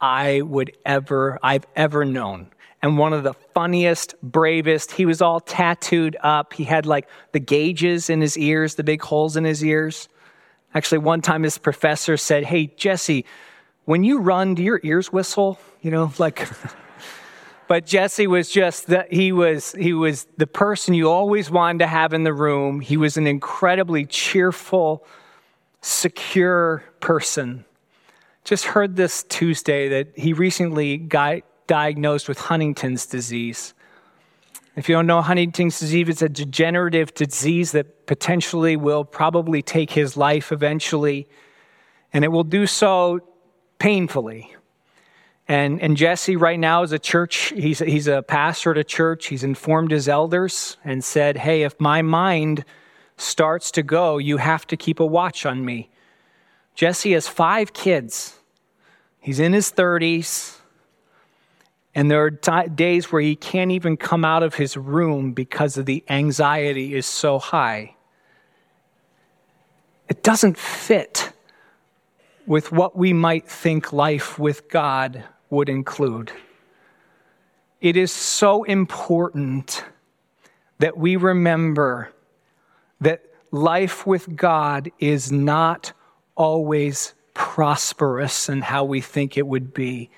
I 0.00 0.42
would 0.42 0.76
ever, 0.84 1.38
I've 1.42 1.66
ever 1.76 2.04
known. 2.04 2.48
And 2.82 2.98
one 2.98 3.14
of 3.14 3.22
the 3.22 3.32
funniest, 3.54 4.14
bravest. 4.20 4.90
He 4.90 5.06
was 5.06 5.22
all 5.22 5.40
tattooed 5.40 6.16
up. 6.22 6.52
He 6.52 6.64
had 6.64 6.84
like 6.84 7.08
the 7.32 7.40
gauges 7.40 8.10
in 8.10 8.20
his 8.20 8.36
ears, 8.36 8.74
the 8.74 8.84
big 8.84 9.00
holes 9.00 9.36
in 9.36 9.44
his 9.44 9.64
ears. 9.64 10.08
Actually, 10.74 10.98
one 10.98 11.22
time 11.22 11.44
his 11.44 11.58
professor 11.58 12.16
said, 12.16 12.44
Hey, 12.44 12.66
Jesse, 12.66 13.24
when 13.84 14.02
you 14.02 14.18
run, 14.18 14.54
do 14.54 14.62
your 14.62 14.80
ears 14.82 15.12
whistle? 15.12 15.58
You 15.82 15.90
know, 15.90 16.12
like. 16.18 16.48
but 17.68 17.86
Jesse 17.86 18.26
was 18.26 18.50
just 18.50 18.88
that 18.88 19.12
he 19.12 19.32
was 19.32 19.72
he 19.72 19.92
was 19.92 20.26
the 20.36 20.46
person 20.46 20.94
you 20.94 21.10
always 21.10 21.50
wanted 21.50 21.78
to 21.80 21.86
have 21.86 22.12
in 22.12 22.24
the 22.24 22.32
room. 22.32 22.80
He 22.80 22.96
was 22.96 23.16
an 23.16 23.26
incredibly 23.26 24.04
cheerful, 24.04 25.06
secure 25.80 26.82
person. 27.00 27.64
Just 28.44 28.66
heard 28.66 28.96
this 28.96 29.22
Tuesday 29.22 29.88
that 29.88 30.18
he 30.18 30.32
recently 30.32 30.98
got 30.98 31.42
diagnosed 31.66 32.28
with 32.28 32.38
Huntington's 32.38 33.06
disease. 33.06 33.74
If 34.76 34.88
you 34.88 34.96
don't 34.96 35.06
know 35.06 35.22
Huntington's 35.22 35.78
disease, 35.78 36.08
it's 36.08 36.22
a 36.22 36.28
degenerative 36.28 37.14
disease 37.14 37.72
that 37.72 38.06
potentially 38.06 38.76
will 38.76 39.04
probably 39.04 39.62
take 39.62 39.92
his 39.92 40.16
life 40.16 40.50
eventually, 40.50 41.28
and 42.12 42.24
it 42.24 42.28
will 42.28 42.44
do 42.44 42.66
so 42.66 43.20
painfully. 43.78 44.54
And, 45.46 45.80
and 45.80 45.96
Jesse, 45.96 46.36
right 46.36 46.58
now, 46.58 46.82
is 46.82 46.92
a 46.92 46.98
church, 46.98 47.52
he's, 47.54 47.78
he's 47.78 48.08
a 48.08 48.22
pastor 48.22 48.72
at 48.72 48.78
a 48.78 48.84
church. 48.84 49.26
He's 49.26 49.44
informed 49.44 49.90
his 49.90 50.08
elders 50.08 50.78
and 50.84 51.04
said, 51.04 51.36
Hey, 51.36 51.62
if 51.62 51.78
my 51.78 52.00
mind 52.02 52.64
starts 53.16 53.70
to 53.72 53.82
go, 53.82 54.18
you 54.18 54.38
have 54.38 54.66
to 54.68 54.76
keep 54.76 55.00
a 55.00 55.06
watch 55.06 55.44
on 55.44 55.64
me. 55.64 55.90
Jesse 56.74 57.12
has 57.12 57.28
five 57.28 57.72
kids. 57.72 58.38
He's 59.20 59.38
in 59.38 59.52
his 59.52 59.70
30s. 59.70 60.58
And 61.94 62.10
there 62.10 62.24
are 62.24 62.30
t- 62.30 62.68
days 62.74 63.12
where 63.12 63.22
he 63.22 63.36
can't 63.36 63.70
even 63.70 63.96
come 63.96 64.24
out 64.24 64.42
of 64.42 64.54
his 64.54 64.76
room 64.76 65.32
because 65.32 65.76
of 65.76 65.86
the 65.86 66.02
anxiety 66.08 66.94
is 66.94 67.06
so 67.06 67.38
high. 67.38 67.94
It 70.08 70.22
doesn't 70.22 70.58
fit 70.58 71.32
with 72.46 72.72
what 72.72 72.96
we 72.96 73.12
might 73.12 73.48
think 73.48 73.92
life 73.92 74.38
with 74.38 74.68
God 74.68 75.24
would 75.50 75.68
include. 75.68 76.32
It 77.80 77.96
is 77.96 78.12
so 78.12 78.64
important 78.64 79.84
that 80.78 80.96
we 80.96 81.16
remember 81.16 82.12
that 83.00 83.22
life 83.50 84.06
with 84.06 84.34
God 84.34 84.90
is 84.98 85.30
not 85.30 85.92
always 86.34 87.14
prosperous 87.34 88.48
and 88.48 88.64
how 88.64 88.84
we 88.84 89.00
think 89.00 89.36
it 89.36 89.46
would 89.46 89.72
be. 89.72 90.10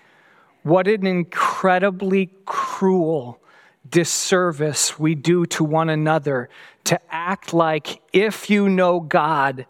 What 0.66 0.88
an 0.88 1.06
incredibly 1.06 2.28
cruel 2.44 3.40
disservice 3.88 4.98
we 4.98 5.14
do 5.14 5.46
to 5.46 5.62
one 5.62 5.88
another 5.88 6.48
to 6.86 6.98
act 7.08 7.54
like 7.54 8.02
if 8.12 8.50
you 8.50 8.68
know 8.68 8.98
God, 8.98 9.64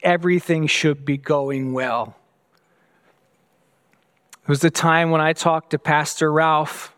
everything 0.00 0.68
should 0.68 1.04
be 1.04 1.16
going 1.16 1.72
well. 1.72 2.14
It 4.44 4.48
was 4.48 4.60
the 4.60 4.70
time 4.70 5.10
when 5.10 5.20
I 5.20 5.32
talked 5.32 5.70
to 5.70 5.80
Pastor 5.80 6.32
Ralph. 6.32 6.94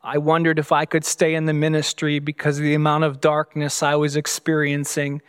I 0.00 0.18
wondered 0.18 0.60
if 0.60 0.70
I 0.70 0.84
could 0.84 1.04
stay 1.04 1.34
in 1.34 1.46
the 1.46 1.52
ministry 1.52 2.20
because 2.20 2.58
of 2.58 2.62
the 2.62 2.74
amount 2.74 3.02
of 3.02 3.20
darkness 3.20 3.82
I 3.82 3.96
was 3.96 4.14
experiencing. 4.14 5.22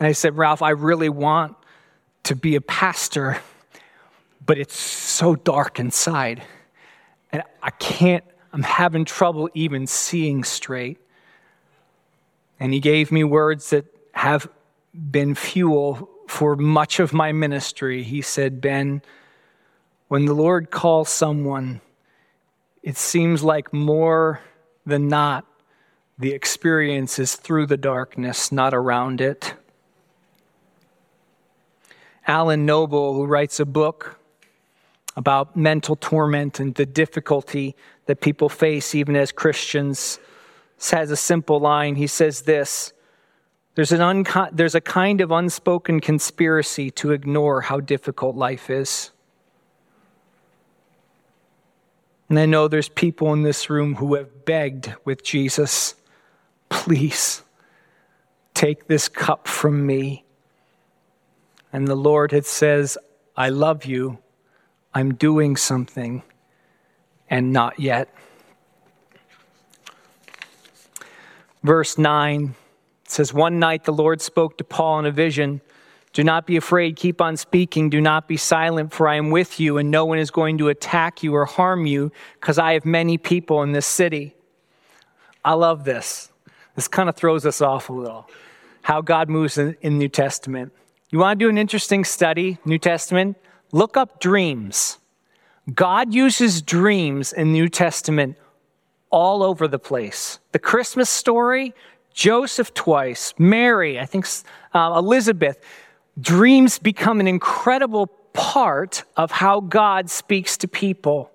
And 0.00 0.08
I 0.08 0.12
said, 0.12 0.36
Ralph, 0.36 0.60
I 0.60 0.70
really 0.70 1.08
want 1.08 1.54
to 2.24 2.34
be 2.34 2.56
a 2.56 2.60
pastor, 2.60 3.38
but 4.44 4.58
it's 4.58 4.76
so 4.76 5.36
dark 5.36 5.78
inside 5.78 6.42
and 7.34 7.42
I 7.64 7.70
can't, 7.70 8.22
I'm 8.52 8.62
having 8.62 9.04
trouble 9.04 9.50
even 9.54 9.88
seeing 9.88 10.44
straight. 10.44 10.98
And 12.60 12.72
he 12.72 12.78
gave 12.78 13.10
me 13.10 13.24
words 13.24 13.70
that 13.70 13.86
have 14.12 14.48
been 15.10 15.34
fuel 15.34 16.08
for 16.28 16.54
much 16.54 17.00
of 17.00 17.12
my 17.12 17.32
ministry. 17.32 18.04
He 18.04 18.22
said, 18.22 18.60
Ben, 18.60 19.02
when 20.06 20.26
the 20.26 20.32
Lord 20.32 20.70
calls 20.70 21.08
someone, 21.08 21.80
it 22.84 22.96
seems 22.96 23.42
like 23.42 23.72
more 23.72 24.40
than 24.86 25.08
not, 25.08 25.44
the 26.16 26.30
experience 26.30 27.18
is 27.18 27.34
through 27.34 27.66
the 27.66 27.76
darkness, 27.76 28.52
not 28.52 28.72
around 28.72 29.20
it. 29.20 29.54
Alan 32.28 32.64
Noble, 32.64 33.14
who 33.14 33.26
writes 33.26 33.58
a 33.58 33.66
book 33.66 34.20
about 35.16 35.56
mental 35.56 35.96
torment 35.96 36.60
and 36.60 36.74
the 36.74 36.86
difficulty 36.86 37.76
that 38.06 38.20
people 38.20 38.48
face 38.48 38.94
even 38.94 39.16
as 39.16 39.32
Christians, 39.32 40.18
has 40.90 41.10
a 41.10 41.16
simple 41.16 41.60
line. 41.60 41.94
He 41.94 42.06
says 42.06 42.42
this 42.42 42.92
there's, 43.74 43.92
an 43.92 44.24
there's 44.52 44.74
a 44.74 44.80
kind 44.80 45.20
of 45.20 45.30
unspoken 45.30 46.00
conspiracy 46.00 46.90
to 46.92 47.12
ignore 47.12 47.62
how 47.62 47.80
difficult 47.80 48.36
life 48.36 48.70
is. 48.70 49.10
And 52.28 52.38
I 52.38 52.46
know 52.46 52.68
there's 52.68 52.88
people 52.88 53.32
in 53.32 53.42
this 53.42 53.68
room 53.68 53.96
who 53.96 54.14
have 54.14 54.44
begged 54.44 54.94
with 55.04 55.22
Jesus, 55.22 55.94
please 56.68 57.42
take 58.54 58.86
this 58.86 59.08
cup 59.08 59.46
from 59.46 59.84
me. 59.84 60.24
And 61.72 61.86
the 61.88 61.96
Lord 61.96 62.32
had 62.32 62.46
says, 62.46 62.96
I 63.36 63.48
love 63.48 63.84
you. 63.84 64.18
I'm 64.94 65.14
doing 65.14 65.56
something 65.56 66.22
and 67.28 67.52
not 67.52 67.80
yet. 67.80 68.14
Verse 71.64 71.98
9 71.98 72.54
says, 73.08 73.34
One 73.34 73.58
night 73.58 73.84
the 73.84 73.92
Lord 73.92 74.20
spoke 74.20 74.56
to 74.58 74.64
Paul 74.64 75.00
in 75.00 75.06
a 75.06 75.10
vision. 75.10 75.60
Do 76.12 76.22
not 76.22 76.46
be 76.46 76.56
afraid, 76.56 76.94
keep 76.94 77.20
on 77.20 77.36
speaking, 77.36 77.90
do 77.90 78.00
not 78.00 78.28
be 78.28 78.36
silent, 78.36 78.92
for 78.92 79.08
I 79.08 79.16
am 79.16 79.30
with 79.30 79.58
you, 79.58 79.78
and 79.78 79.90
no 79.90 80.04
one 80.04 80.18
is 80.18 80.30
going 80.30 80.58
to 80.58 80.68
attack 80.68 81.24
you 81.24 81.34
or 81.34 81.44
harm 81.44 81.86
you, 81.86 82.12
because 82.40 82.56
I 82.56 82.74
have 82.74 82.84
many 82.84 83.18
people 83.18 83.62
in 83.62 83.72
this 83.72 83.86
city. 83.86 84.36
I 85.44 85.54
love 85.54 85.84
this. 85.84 86.30
This 86.76 86.86
kind 86.86 87.08
of 87.08 87.16
throws 87.16 87.44
us 87.44 87.60
off 87.60 87.88
a 87.88 87.92
little. 87.92 88.30
How 88.82 89.00
God 89.00 89.28
moves 89.28 89.58
in, 89.58 89.76
in 89.80 89.98
New 89.98 90.08
Testament. 90.08 90.72
You 91.10 91.18
want 91.18 91.38
to 91.38 91.44
do 91.44 91.48
an 91.48 91.58
interesting 91.58 92.04
study, 92.04 92.58
New 92.64 92.78
Testament? 92.78 93.36
Look 93.74 93.96
up 93.96 94.20
dreams. 94.20 94.98
God 95.74 96.14
uses 96.14 96.62
dreams 96.62 97.32
in 97.32 97.48
the 97.48 97.58
New 97.58 97.68
Testament 97.68 98.36
all 99.10 99.42
over 99.42 99.66
the 99.66 99.80
place. 99.80 100.38
The 100.52 100.60
Christmas 100.60 101.10
story, 101.10 101.74
Joseph 102.12 102.72
twice, 102.72 103.34
Mary, 103.36 103.98
I 103.98 104.06
think 104.06 104.28
uh, 104.74 104.94
Elizabeth. 104.96 105.58
Dreams 106.20 106.78
become 106.78 107.18
an 107.18 107.26
incredible 107.26 108.06
part 108.32 109.02
of 109.16 109.32
how 109.32 109.58
God 109.58 110.08
speaks 110.08 110.56
to 110.58 110.68
people. 110.68 111.32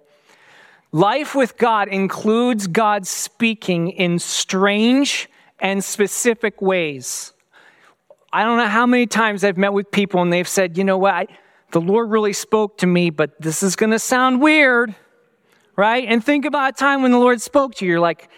Life 0.93 1.35
with 1.35 1.57
God 1.57 1.89
includes 1.89 2.67
God 2.67 3.05
speaking 3.05 3.89
in 3.89 4.17
strange 4.17 5.27
and 5.59 5.83
specific 5.83 6.61
ways. 6.61 7.33
I 8.31 8.45
don't 8.45 8.59
know 8.59 8.67
how 8.67 8.85
many 8.85 9.07
times 9.07 9.43
I've 9.43 9.57
met 9.57 9.73
with 9.73 9.91
people 9.91 10.21
and 10.21 10.31
they've 10.31 10.47
said, 10.47 10.77
you 10.77 10.85
know 10.85 10.97
what, 10.97 11.13
I, 11.13 11.27
the 11.71 11.81
Lord 11.81 12.09
really 12.09 12.33
spoke 12.33 12.79
to 12.79 12.87
me, 12.87 13.09
but 13.09 13.39
this 13.39 13.63
is 13.63 13.75
going 13.75 13.91
to 13.91 13.99
sound 13.99 14.41
weird, 14.41 14.95
right? 15.75 16.05
And 16.07 16.23
think 16.23 16.45
about 16.45 16.73
a 16.73 16.77
time 16.77 17.01
when 17.01 17.11
the 17.11 17.19
Lord 17.19 17.41
spoke 17.41 17.75
to 17.75 17.85
you. 17.85 17.91
You're 17.91 17.99
like, 17.99 18.29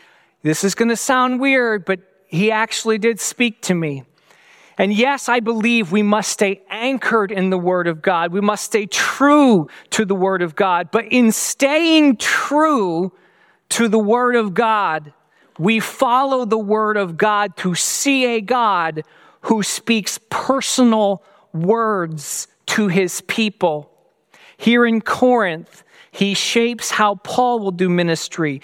this 0.43 0.63
is 0.63 0.75
going 0.75 0.89
to 0.89 0.95
sound 0.95 1.39
weird, 1.39 1.85
but 1.85 1.99
He 2.27 2.51
actually 2.51 2.97
did 2.97 3.19
speak 3.19 3.61
to 3.63 3.73
me. 3.73 4.03
And 4.77 4.93
yes, 4.93 5.29
I 5.29 5.39
believe 5.39 5.91
we 5.91 6.01
must 6.01 6.31
stay 6.31 6.61
anchored 6.69 7.31
in 7.31 7.51
the 7.51 7.57
Word 7.57 7.87
of 7.87 8.01
God. 8.01 8.31
We 8.31 8.41
must 8.41 8.65
stay 8.65 8.85
true 8.85 9.69
to 9.91 10.05
the 10.05 10.15
Word 10.15 10.41
of 10.41 10.55
God. 10.55 10.89
But 10.91 11.05
in 11.11 11.31
staying 11.31 12.17
true 12.17 13.13
to 13.69 13.87
the 13.87 13.99
Word 13.99 14.35
of 14.35 14.53
God, 14.53 15.13
we 15.59 15.79
follow 15.79 16.45
the 16.45 16.57
Word 16.57 16.97
of 16.97 17.17
God 17.17 17.55
to 17.57 17.75
see 17.75 18.25
a 18.25 18.41
God 18.41 19.03
who 19.41 19.61
speaks 19.61 20.19
personal 20.29 21.21
words 21.53 22.47
to 22.71 22.87
his 22.87 23.19
people. 23.21 23.91
Here 24.55 24.85
in 24.85 25.01
Corinth, 25.01 25.83
he 26.09 26.33
shapes 26.33 26.91
how 26.91 27.15
Paul 27.15 27.59
will 27.59 27.71
do 27.71 27.89
ministry. 27.89 28.61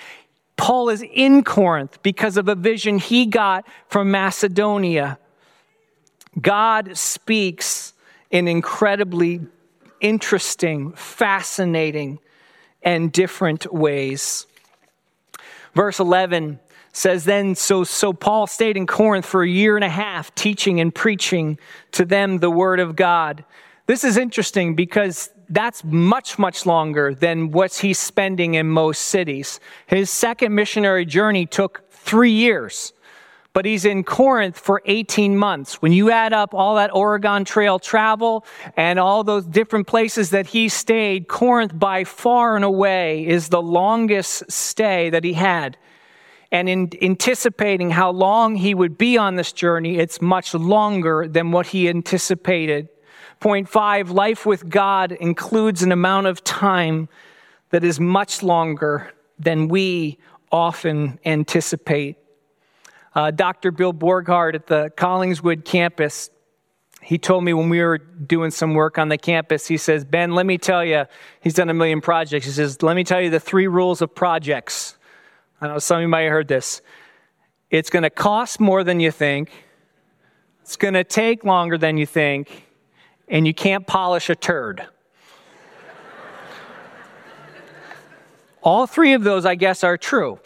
Paul 0.56 0.88
is 0.88 1.04
in 1.14 1.44
Corinth 1.44 2.02
because 2.04 2.38
of 2.38 2.48
a 2.48 2.56
vision 2.56 3.00
he 3.00 3.26
got 3.26 3.68
from 3.90 4.10
Macedonia. 4.10 5.20
God 6.40 6.96
speaks 6.96 7.94
in 8.32 8.48
incredibly 8.48 9.42
interesting, 10.00 10.94
fascinating, 10.94 12.20
and 12.82 13.12
different 13.12 13.74
ways. 13.74 14.48
Verse 15.74 16.00
11 16.00 16.62
says 16.94 17.26
then 17.26 17.56
so 17.56 17.84
so 17.84 18.14
Paul 18.14 18.48
stayed 18.48 18.78
in 18.78 18.88
Corinth 18.88 19.26
for 19.26 19.44
a 19.44 19.50
year 19.50 19.76
and 19.76 19.84
a 19.84 19.90
half 19.90 20.34
teaching 20.34 20.80
and 20.80 20.96
preaching 20.96 21.60
to 21.92 22.06
them 22.06 22.38
the 22.38 22.50
word 22.50 22.80
of 22.80 22.96
God. 22.96 23.44
This 23.88 24.04
is 24.04 24.18
interesting 24.18 24.76
because 24.76 25.32
that's 25.50 25.84
much 25.84 26.38
much 26.38 26.66
longer 26.66 27.16
than 27.16 27.52
what 27.52 27.74
he's 27.74 27.98
spending 27.98 28.54
in 28.56 28.68
most 28.68 29.04
cities. 29.04 29.60
His 29.88 30.10
second 30.10 30.54
missionary 30.54 31.06
journey 31.06 31.46
took 31.46 31.90
3 31.90 32.32
years. 32.32 32.94
But 33.54 33.66
he's 33.66 33.86
in 33.86 34.04
Corinth 34.04 34.60
for 34.60 34.84
18 34.86 35.36
months. 35.36 35.82
When 35.82 35.92
you 35.92 36.12
add 36.12 36.32
up 36.32 36.54
all 36.54 36.76
that 36.76 36.94
Oregon 36.94 37.44
Trail 37.44 37.80
travel 37.80 38.46
and 38.76 39.00
all 39.00 39.24
those 39.24 39.46
different 39.46 39.88
places 39.88 40.30
that 40.30 40.48
he 40.48 40.70
stayed, 40.70 41.28
Corinth 41.28 41.80
by 41.80 42.04
far 42.04 42.56
and 42.56 42.64
away 42.64 43.26
is 43.26 43.50
the 43.50 43.62
longest 43.62 44.52
stay 44.52 45.10
that 45.10 45.24
he 45.24 45.34
had 45.34 45.76
and 46.52 46.70
in 46.70 46.90
anticipating 47.02 47.90
how 47.92 48.12
long 48.12 48.56
he 48.56 48.74
would 48.74 48.98
be 48.98 49.18
on 49.18 49.36
this 49.36 49.52
journey, 49.52 49.98
it's 49.98 50.22
much 50.22 50.54
longer 50.54 51.28
than 51.28 51.52
what 51.52 51.68
he 51.68 51.90
anticipated. 51.90 52.88
Point 53.40 53.70
five 53.70 54.10
life 54.10 54.46
with 54.46 54.68
God 54.68 55.12
includes 55.12 55.84
an 55.84 55.92
amount 55.92 56.28
of 56.28 56.44
time 56.44 57.08
that 57.70 57.84
is 57.84 58.00
much 58.00 58.42
longer 58.42 59.14
than 59.38 59.68
we 59.68 60.18
often 60.52 61.20
anticipate. 61.26 62.18
Uh, 63.14 63.32
Dr. 63.32 63.72
Bill 63.72 63.94
Borghardt 63.94 64.56
at 64.56 64.68
the 64.68 64.92
Collingswood 64.96 65.66
campus, 65.66 66.30
he 67.02 67.18
told 67.18 67.44
me 67.44 67.54
when 67.54 67.70
we 67.70 67.82
were 67.82 67.98
doing 67.98 68.52
some 68.52 68.74
work 68.74 68.98
on 68.98 69.10
the 69.10 69.18
campus, 69.18 69.68
he 69.68 69.78
says, 69.78 70.06
Ben, 70.06 70.34
let 70.34 70.46
me 70.46 70.58
tell 70.58 70.84
you, 70.84 71.06
he's 71.42 71.54
done 71.54 71.70
a 71.70 71.74
million 71.74 72.02
projects. 72.02 72.46
He 72.46 72.52
says, 72.52 72.82
let 72.82 72.96
me 72.96 73.04
tell 73.04 73.22
you 73.22 73.30
the 73.30 73.40
three 73.40 73.68
rules 73.68 74.02
of 74.02 74.14
projects. 74.14 74.98
I 75.62 75.68
know 75.68 75.80
some 75.80 75.98
of 75.98 76.02
you 76.02 76.08
might 76.08 76.24
have 76.24 76.32
heard 76.32 76.48
this. 76.48 76.82
It's 77.70 77.90
going 77.90 78.04
to 78.04 78.10
cost 78.10 78.60
more 78.60 78.84
than 78.84 79.00
you 79.00 79.12
think, 79.12 79.52
it's 80.62 80.76
going 80.76 80.96
to 80.96 81.04
take 81.04 81.44
longer 81.44 81.78
than 81.78 81.98
you 81.98 82.06
think, 82.06 82.67
and 83.28 83.46
you 83.46 83.54
can't 83.54 83.86
polish 83.86 84.30
a 84.30 84.36
turd. 84.36 84.88
All 88.64 88.88
three 88.88 89.14
of 89.14 89.24
those, 89.24 89.46
I 89.46 89.56
guess, 89.56 89.84
are 89.84 89.98
true. 89.98 90.40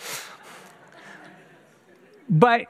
But 2.29 2.67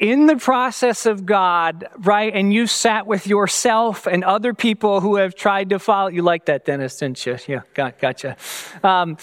in 0.00 0.26
the 0.26 0.36
process 0.36 1.06
of 1.06 1.24
God, 1.24 1.86
right, 1.98 2.34
and 2.34 2.52
you 2.52 2.66
sat 2.66 3.06
with 3.06 3.26
yourself 3.26 4.06
and 4.06 4.24
other 4.24 4.52
people 4.52 5.00
who 5.00 5.16
have 5.16 5.34
tried 5.34 5.70
to 5.70 5.78
follow, 5.78 6.08
you 6.08 6.22
like 6.22 6.46
that, 6.46 6.64
Dennis, 6.64 6.98
didn't 6.98 7.24
you? 7.24 7.38
Yeah, 7.46 7.60
got, 7.74 7.98
gotcha. 7.98 8.36
Um, 8.82 9.16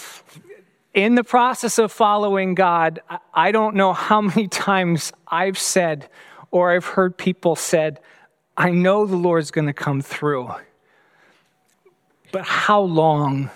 in 0.94 1.14
the 1.14 1.24
process 1.24 1.78
of 1.78 1.92
following 1.92 2.54
God, 2.54 3.00
I 3.32 3.52
don't 3.52 3.76
know 3.76 3.92
how 3.92 4.20
many 4.20 4.48
times 4.68 5.12
I've 5.28 5.58
said 5.58 6.08
or 6.50 6.72
I've 6.72 6.84
heard 6.84 7.16
people 7.16 7.56
said, 7.56 8.00
I 8.56 8.70
know 8.70 9.06
the 9.06 9.16
Lord's 9.16 9.50
going 9.50 9.66
to 9.66 9.72
come 9.72 10.02
through. 10.02 10.50
But 12.32 12.44
how 12.44 12.80
long? 12.80 13.50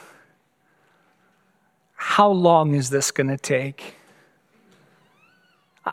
How 1.95 2.31
long 2.31 2.75
is 2.75 2.91
this 2.91 3.11
going 3.11 3.29
to 3.29 3.37
take? 3.37 3.95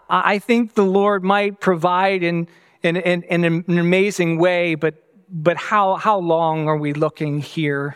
I 0.10 0.40
think 0.40 0.74
the 0.74 0.86
Lord 0.86 1.24
might 1.24 1.60
provide 1.60 2.24
in, 2.24 2.48
in, 2.82 2.98
in, 2.98 3.24
in 3.24 3.44
an 3.46 3.78
amazing 3.78 4.40
way, 4.40 4.76
but, 4.76 4.96
but 5.30 5.58
how, 5.58 5.96
how 5.96 6.18
long 6.18 6.68
are 6.68 6.78
we 6.78 6.94
looking 6.94 7.40
here? 7.40 7.96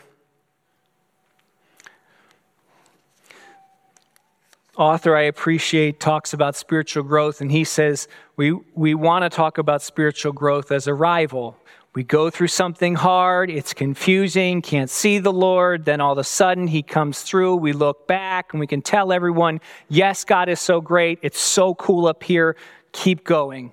Author 4.77 5.15
I 5.15 5.23
appreciate 5.23 5.99
talks 5.99 6.33
about 6.33 6.55
spiritual 6.55 7.03
growth, 7.03 7.41
and 7.41 7.51
he 7.51 7.63
says 7.63 8.07
we, 8.35 8.51
we 8.75 8.93
want 8.93 9.23
to 9.23 9.29
talk 9.29 9.57
about 9.57 9.81
spiritual 9.81 10.31
growth 10.31 10.71
as 10.71 10.87
a 10.87 10.93
rival. 10.93 11.57
We 11.95 12.03
go 12.03 12.29
through 12.29 12.49
something 12.49 12.93
hard, 12.93 13.49
it's 13.49 13.73
confusing, 13.73 14.61
can't 14.61 14.89
see 14.89 15.17
the 15.17 15.33
Lord, 15.33 15.85
then 15.85 15.99
all 15.99 16.11
of 16.11 16.19
a 16.19 16.23
sudden 16.23 16.67
he 16.67 16.83
comes 16.83 17.23
through, 17.23 17.55
we 17.55 17.73
look 17.73 18.07
back 18.07 18.53
and 18.53 18.59
we 18.59 18.67
can 18.67 18.83
tell 18.83 19.11
everyone, 19.11 19.61
yes, 19.89 20.23
God 20.23 20.47
is 20.47 20.59
so 20.59 20.79
great, 20.79 21.17
it's 21.23 21.39
so 21.39 21.73
cool 21.73 22.05
up 22.05 22.23
here. 22.23 22.55
keep 22.91 23.23
going. 23.23 23.71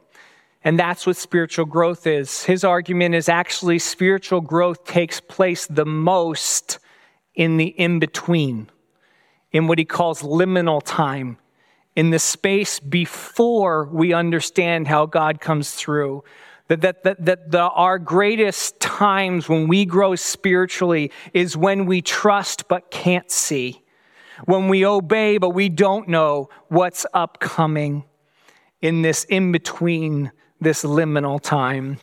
And 0.62 0.78
that's 0.78 1.06
what 1.06 1.16
spiritual 1.16 1.66
growth 1.66 2.06
is. 2.06 2.44
His 2.44 2.64
argument 2.64 3.14
is 3.14 3.28
actually 3.28 3.78
spiritual 3.78 4.40
growth 4.40 4.84
takes 4.84 5.20
place 5.20 5.66
the 5.66 5.84
most 5.84 6.78
in 7.34 7.56
the 7.56 7.66
in 7.66 7.98
between, 7.98 8.70
in 9.54 9.68
what 9.68 9.78
he 9.78 9.84
calls 9.84 10.20
liminal 10.20 10.82
time, 10.84 11.38
in 11.94 12.10
the 12.10 12.18
space 12.18 12.80
before 12.80 13.88
we 13.92 14.12
understand 14.12 14.88
how 14.88 15.06
God 15.06 15.40
comes 15.40 15.70
through. 15.70 16.24
That, 16.66 16.80
that, 16.80 17.04
that, 17.04 17.24
that 17.24 17.50
the, 17.52 17.60
our 17.60 18.00
greatest 18.00 18.80
times 18.80 19.48
when 19.48 19.68
we 19.68 19.84
grow 19.84 20.16
spiritually 20.16 21.12
is 21.32 21.56
when 21.56 21.86
we 21.86 22.02
trust 22.02 22.66
but 22.66 22.90
can't 22.90 23.30
see, 23.30 23.80
when 24.44 24.68
we 24.68 24.84
obey 24.84 25.38
but 25.38 25.50
we 25.50 25.68
don't 25.68 26.08
know 26.08 26.48
what's 26.66 27.06
upcoming 27.14 28.04
in 28.82 29.02
this 29.02 29.22
in 29.24 29.52
between 29.52 30.32
this 30.60 30.82
liminal 30.82 31.40
time. 31.40 32.00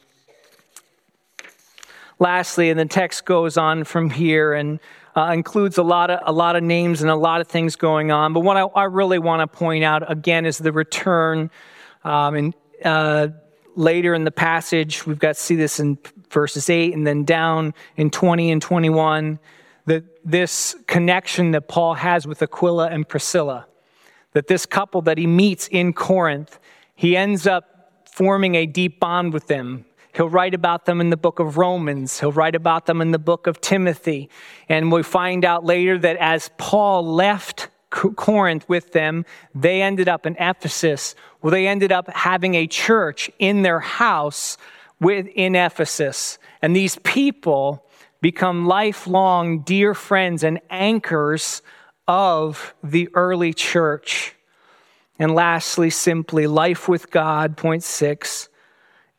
Lastly, 2.18 2.70
and 2.70 2.80
the 2.80 2.86
text 2.86 3.26
goes 3.26 3.58
on 3.58 3.84
from 3.84 4.10
here 4.12 4.54
and 4.54 4.80
uh, 5.16 5.32
includes 5.34 5.78
a 5.78 5.84
lot 5.84 6.10
of 6.10 6.20
a 6.26 6.32
lot 6.32 6.56
of 6.56 6.64
names 6.64 7.02
and 7.02 7.12
a 7.12 7.16
lot 7.16 7.42
of 7.42 7.48
things 7.48 7.76
going 7.76 8.12
on. 8.12 8.34
But 8.34 8.42
what 8.42 8.58
I, 8.58 8.64
I 8.64 8.84
really 8.86 9.20
want 9.20 9.42
to 9.42 9.58
point 9.58 9.84
out 9.84 10.10
again 10.10 10.46
is 10.46 10.58
the 10.58 10.72
return. 10.72 11.50
Um, 12.04 12.36
and 12.36 12.56
uh, 12.84 13.28
later 13.76 14.14
in 14.14 14.24
the 14.24 14.32
passage, 14.32 15.06
we've 15.06 15.20
got 15.20 15.36
to 15.36 15.42
see 15.42 15.56
this 15.56 15.80
in 15.80 15.98
verses 16.30 16.70
eight 16.70 16.94
and 16.94 17.06
then 17.06 17.24
down 17.26 17.74
in 17.98 18.10
twenty 18.10 18.52
and 18.52 18.62
twenty-one. 18.62 19.40
That 19.86 20.04
this 20.24 20.76
connection 20.86 21.52
that 21.52 21.68
Paul 21.68 21.96
has 21.96 22.28
with 22.28 22.42
Aquila 22.42 22.90
and 22.90 23.08
Priscilla, 23.08 23.66
that 24.34 24.48
this 24.48 24.66
couple 24.66 25.02
that 25.02 25.18
he 25.18 25.26
meets 25.26 25.68
in 25.68 25.92
Corinth, 25.94 26.60
he 26.96 27.18
ends 27.18 27.48
up 27.48 27.64
forming 28.06 28.56
a 28.56 28.66
deep 28.68 29.00
bond 29.00 29.34
with 29.34 29.48
them. 29.48 29.86
He'll 30.14 30.30
write 30.30 30.54
about 30.54 30.86
them 30.86 31.00
in 31.00 31.10
the 31.10 31.18
book 31.18 31.40
of 31.40 31.58
Romans. 31.58 32.20
He'll 32.20 32.32
write 32.32 32.56
about 32.56 32.86
them 32.86 33.02
in 33.02 33.12
the 33.12 33.20
book 33.20 33.48
of 33.48 33.62
Timothy. 33.62 34.30
And 34.68 34.92
we 34.92 35.04
find 35.04 35.46
out 35.46 35.66
later 35.66 35.98
that 36.00 36.18
as 36.18 36.50
Paul 36.58 37.06
left 37.06 37.70
Corinth 37.90 38.68
with 38.68 38.92
them, 38.92 39.26
they 39.56 39.82
ended 39.82 40.08
up 40.10 40.26
in 40.26 40.36
Ephesus. 40.38 41.16
Well, 41.42 41.52
they 41.52 41.68
ended 41.68 41.92
up 41.92 42.10
having 42.10 42.56
a 42.56 42.68
church 42.68 43.30
in 43.40 43.62
their 43.62 43.80
house 43.80 44.58
in 45.02 45.56
Ephesus. 45.56 46.38
And 46.62 46.76
these 46.76 46.98
people 47.04 47.86
become 48.22 48.68
lifelong 48.68 49.62
dear 49.62 49.94
friends 49.94 50.44
and 50.44 50.60
anchors 50.70 51.62
of 52.08 52.74
the 52.84 53.10
early 53.14 53.54
church. 53.54 54.36
And 55.18 55.34
lastly, 55.34 55.90
simply, 55.90 56.48
life 56.48 56.88
with 56.88 57.12
God, 57.12 57.58
point 57.58 57.84
six, 57.84 58.50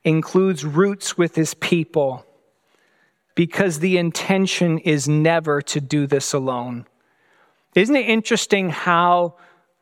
includes 0.04 0.64
roots 0.64 1.16
with 1.16 1.34
his 1.34 1.54
people 1.54 2.26
because 3.34 3.78
the 3.78 3.96
intention 3.98 4.78
is 4.78 5.08
never 5.08 5.62
to 5.62 5.80
do 5.80 6.06
this 6.06 6.32
alone. 6.32 6.86
Isn't 7.74 7.96
it 7.96 8.08
interesting 8.08 8.70
how 8.70 9.36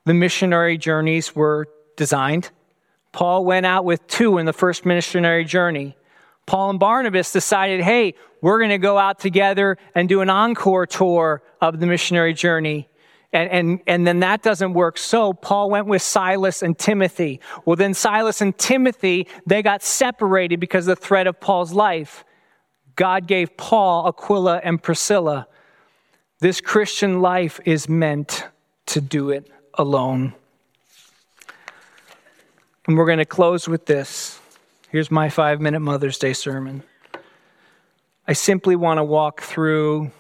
the 0.05 0.15
missionary 0.15 0.79
journeys 0.79 1.35
were 1.35 1.69
designed? 1.97 2.51
Paul 3.13 3.45
went 3.45 3.67
out 3.67 3.85
with 3.85 4.07
two 4.07 4.39
in 4.39 4.47
the 4.47 4.53
first 4.53 4.87
missionary 4.87 5.45
journey. 5.45 5.97
Paul 6.47 6.71
and 6.71 6.79
Barnabas 6.79 7.33
decided, 7.33 7.81
hey, 7.81 8.15
we're 8.41 8.59
going 8.59 8.71
to 8.71 8.79
go 8.79 8.99
out 8.99 9.19
together 9.19 9.79
and 9.95 10.09
do 10.09 10.21
an 10.21 10.31
encore 10.31 10.87
tour 10.87 11.43
of 11.61 11.81
the 11.81 11.87
missionary 11.87 12.35
journey. 12.35 12.89
And, 13.33 13.51
and, 13.51 13.81
and 13.87 14.07
then 14.07 14.21
that 14.21 14.43
doesn't 14.43 14.73
work. 14.73 14.99
So 14.99 15.33
Paul 15.33 15.71
went 15.71 15.87
with 15.87 16.03
Silas 16.03 16.63
and 16.63 16.77
Timothy. 16.77 17.41
Well, 17.65 17.77
then 17.77 17.95
Silas 17.95 18.41
and 18.41 18.57
Timothy, 18.59 19.29
they 19.47 19.63
got 19.63 19.83
separated 19.83 20.59
because 20.59 20.89
of 20.89 20.99
the 20.99 21.05
threat 21.05 21.27
of 21.27 21.39
Paul's 21.39 21.73
life. 21.73 22.25
God 22.97 23.27
gave 23.27 23.57
Paul 23.57 24.09
Aquila 24.09 24.61
and 24.65 24.83
Priscilla. 24.83 25.47
This 26.41 26.61
Christian 26.61 27.21
life 27.21 27.61
is 27.65 27.89
meant 27.89 28.49
to 28.87 29.01
do 29.01 29.31
it 29.31 29.49
alone. 29.75 30.35
And 32.87 32.97
we're 32.97 33.07
going 33.07 33.19
to 33.19 33.25
close 33.25 33.69
with 33.69 33.87
this. 33.87 34.41
Here's 34.91 35.11
my 35.11 35.29
five 35.29 35.61
minute 35.61 35.81
Mother's 35.81 36.19
Day 36.19 36.33
sermon. 36.33 36.83
I 38.27 38.33
simply 38.33 38.75
want 38.75 38.99
to 38.99 39.05
walk 39.05 39.41
through 39.43 40.11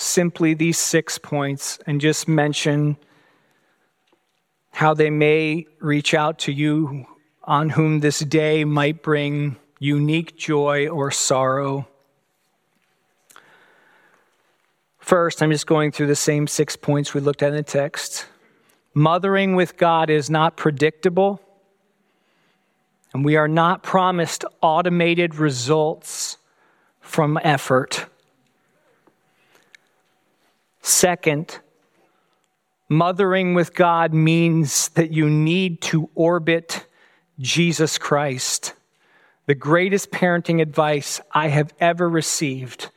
simply 0.00 0.54
these 0.54 0.78
six 0.78 1.18
points 1.18 1.78
and 1.86 2.00
just 2.00 2.26
mention 2.26 2.96
how 4.72 4.94
they 4.94 5.10
may 5.10 5.66
reach 5.80 6.14
out 6.14 6.38
to 6.38 6.52
you 6.52 7.06
on 7.44 7.70
whom 7.70 8.00
this 8.00 8.20
day 8.20 8.64
might 8.64 9.02
bring 9.02 9.56
unique 9.78 10.36
joy 10.36 10.88
or 10.88 11.10
sorrow. 11.10 11.86
First, 14.98 15.42
I'm 15.42 15.50
just 15.50 15.66
going 15.66 15.92
through 15.92 16.06
the 16.06 16.16
same 16.16 16.46
six 16.46 16.76
points 16.76 17.12
we 17.12 17.20
looked 17.20 17.42
at 17.42 17.50
in 17.50 17.56
the 17.56 17.62
text. 17.62 18.26
Mothering 18.94 19.54
with 19.54 19.76
God 19.76 20.10
is 20.10 20.30
not 20.30 20.56
predictable, 20.56 21.40
and 23.12 23.24
we 23.24 23.36
are 23.36 23.48
not 23.48 23.82
promised 23.82 24.44
automated 24.60 25.34
results 25.34 26.36
from 27.00 27.38
effort. 27.42 28.06
Second, 30.82 31.58
mothering 32.88 33.54
with 33.54 33.74
God 33.74 34.12
means 34.12 34.88
that 34.90 35.12
you 35.12 35.28
need 35.28 35.80
to 35.82 36.10
orbit 36.14 36.86
Jesus 37.38 37.98
Christ. 37.98 38.74
The 39.46 39.54
greatest 39.54 40.10
parenting 40.10 40.60
advice 40.60 41.20
I 41.32 41.48
have 41.48 41.72
ever 41.80 42.08
received. 42.08 42.90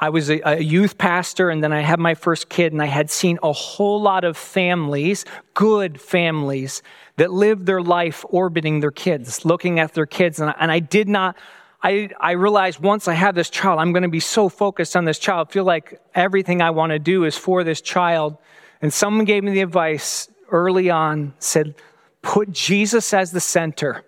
I 0.00 0.10
was 0.10 0.28
a, 0.28 0.40
a, 0.44 0.60
youth 0.60 0.98
pastor 0.98 1.50
and 1.50 1.62
then 1.62 1.72
I 1.72 1.80
had 1.80 2.00
my 2.00 2.14
first 2.14 2.48
kid, 2.48 2.72
and 2.72 2.82
I 2.82 2.86
had 2.86 3.10
seen 3.10 3.38
a 3.42 3.52
whole 3.52 4.02
lot 4.02 4.24
of 4.24 4.36
families, 4.36 5.24
good 5.54 6.00
families, 6.00 6.82
that 7.16 7.32
lived 7.32 7.66
their 7.66 7.80
life 7.80 8.24
orbiting 8.28 8.80
their 8.80 8.90
kids, 8.90 9.44
looking 9.44 9.78
at 9.78 9.94
their 9.94 10.06
kids. 10.06 10.40
And 10.40 10.50
I, 10.50 10.54
and 10.58 10.72
I 10.72 10.80
did 10.80 11.08
not, 11.08 11.36
I, 11.84 12.08
I 12.18 12.30
realized 12.30 12.80
once 12.80 13.08
I 13.08 13.12
have 13.12 13.34
this 13.34 13.50
child, 13.50 13.78
I'm 13.78 13.92
going 13.92 14.04
to 14.04 14.08
be 14.08 14.18
so 14.18 14.48
focused 14.48 14.96
on 14.96 15.04
this 15.04 15.18
child, 15.18 15.52
feel 15.52 15.64
like 15.64 16.00
everything 16.14 16.62
I 16.62 16.70
want 16.70 16.92
to 16.92 16.98
do 16.98 17.24
is 17.24 17.36
for 17.36 17.62
this 17.62 17.82
child. 17.82 18.38
And 18.80 18.90
someone 18.90 19.26
gave 19.26 19.44
me 19.44 19.52
the 19.52 19.60
advice 19.60 20.30
early 20.50 20.88
on, 20.88 21.34
said, 21.38 21.74
put 22.22 22.50
Jesus 22.52 23.12
as 23.12 23.32
the 23.32 23.40
center. 23.40 24.02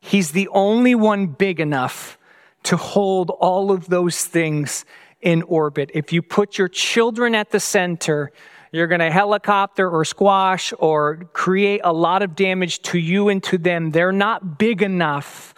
He's 0.00 0.32
the 0.32 0.48
only 0.48 0.94
one 0.94 1.26
big 1.26 1.60
enough 1.60 2.16
to 2.62 2.78
hold 2.78 3.28
all 3.28 3.70
of 3.70 3.88
those 3.88 4.24
things 4.24 4.86
in 5.20 5.42
orbit. 5.42 5.90
If 5.92 6.14
you 6.14 6.22
put 6.22 6.56
your 6.56 6.68
children 6.68 7.34
at 7.34 7.50
the 7.50 7.60
center, 7.60 8.32
you're 8.72 8.86
going 8.86 9.00
to 9.00 9.10
helicopter 9.10 9.86
or 9.86 10.06
squash 10.06 10.72
or 10.78 11.28
create 11.34 11.82
a 11.84 11.92
lot 11.92 12.22
of 12.22 12.34
damage 12.34 12.80
to 12.82 12.98
you 12.98 13.28
and 13.28 13.42
to 13.44 13.58
them. 13.58 13.90
They're 13.90 14.12
not 14.12 14.56
big 14.56 14.80
enough 14.80 15.51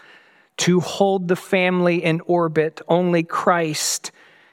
to 0.58 0.80
hold 0.80 1.28
the 1.28 1.36
family 1.36 2.02
in 2.02 2.20
orbit. 2.22 2.80
Only 2.88 3.22
Christ 3.22 4.12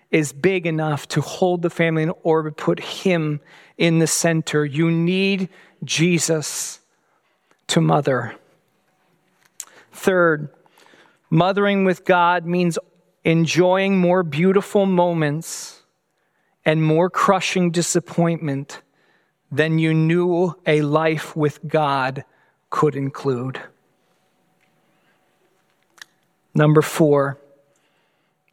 is 0.10 0.34
big 0.34 0.66
enough 0.66 1.08
to 1.10 1.22
hold 1.22 1.62
the 1.62 1.70
family 1.70 2.04
in 2.04 2.12
orbit, 2.24 2.58
put 2.58 2.80
Him 2.80 3.40
in 3.78 4.00
the 4.00 4.08
center. 4.08 4.66
You 4.66 4.92
need 4.92 5.50
Jesus 5.84 6.80
to 7.68 7.82
mother. 7.82 8.36
Third, 9.92 10.50
mothering 11.30 11.86
with 11.86 12.06
God 12.06 12.46
means 12.46 12.78
enjoying 13.24 13.98
more 13.98 14.24
beautiful 14.24 14.86
moments 14.86 15.82
and 16.66 16.84
more 16.84 17.10
crushing 17.10 17.72
disappointment 17.72 18.82
than 19.52 19.80
you 19.80 19.94
knew 19.94 20.54
a 20.66 20.82
life 20.82 21.36
with 21.36 21.60
God 21.68 22.24
could 22.70 22.96
include. 22.96 23.62
Number 26.54 26.82
four, 26.82 27.40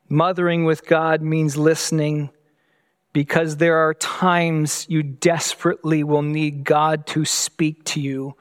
mothering 0.08 0.64
with 0.64 0.87
God 0.87 1.20
means 1.20 1.56
listening 1.56 2.30
because 3.12 3.56
there 3.56 3.78
are 3.78 3.94
times 3.94 4.87
you 4.88 5.02
desperately 5.02 6.04
will 6.04 6.22
need 6.22 6.64
God 6.64 7.06
to 7.08 7.24
speak 7.24 7.84
to 7.87 8.00
you 8.00 8.34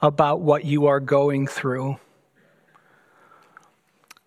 about 0.00 0.40
what 0.40 0.64
you 0.64 0.86
are 0.86 1.00
going 1.00 1.46
through. 1.46 1.98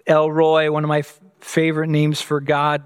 El 0.07 0.31
Roi, 0.31 0.71
one 0.71 0.83
of 0.83 0.87
my 0.87 0.99
f- 0.99 1.19
favorite 1.39 1.89
names 1.89 2.21
for 2.21 2.39
God, 2.39 2.83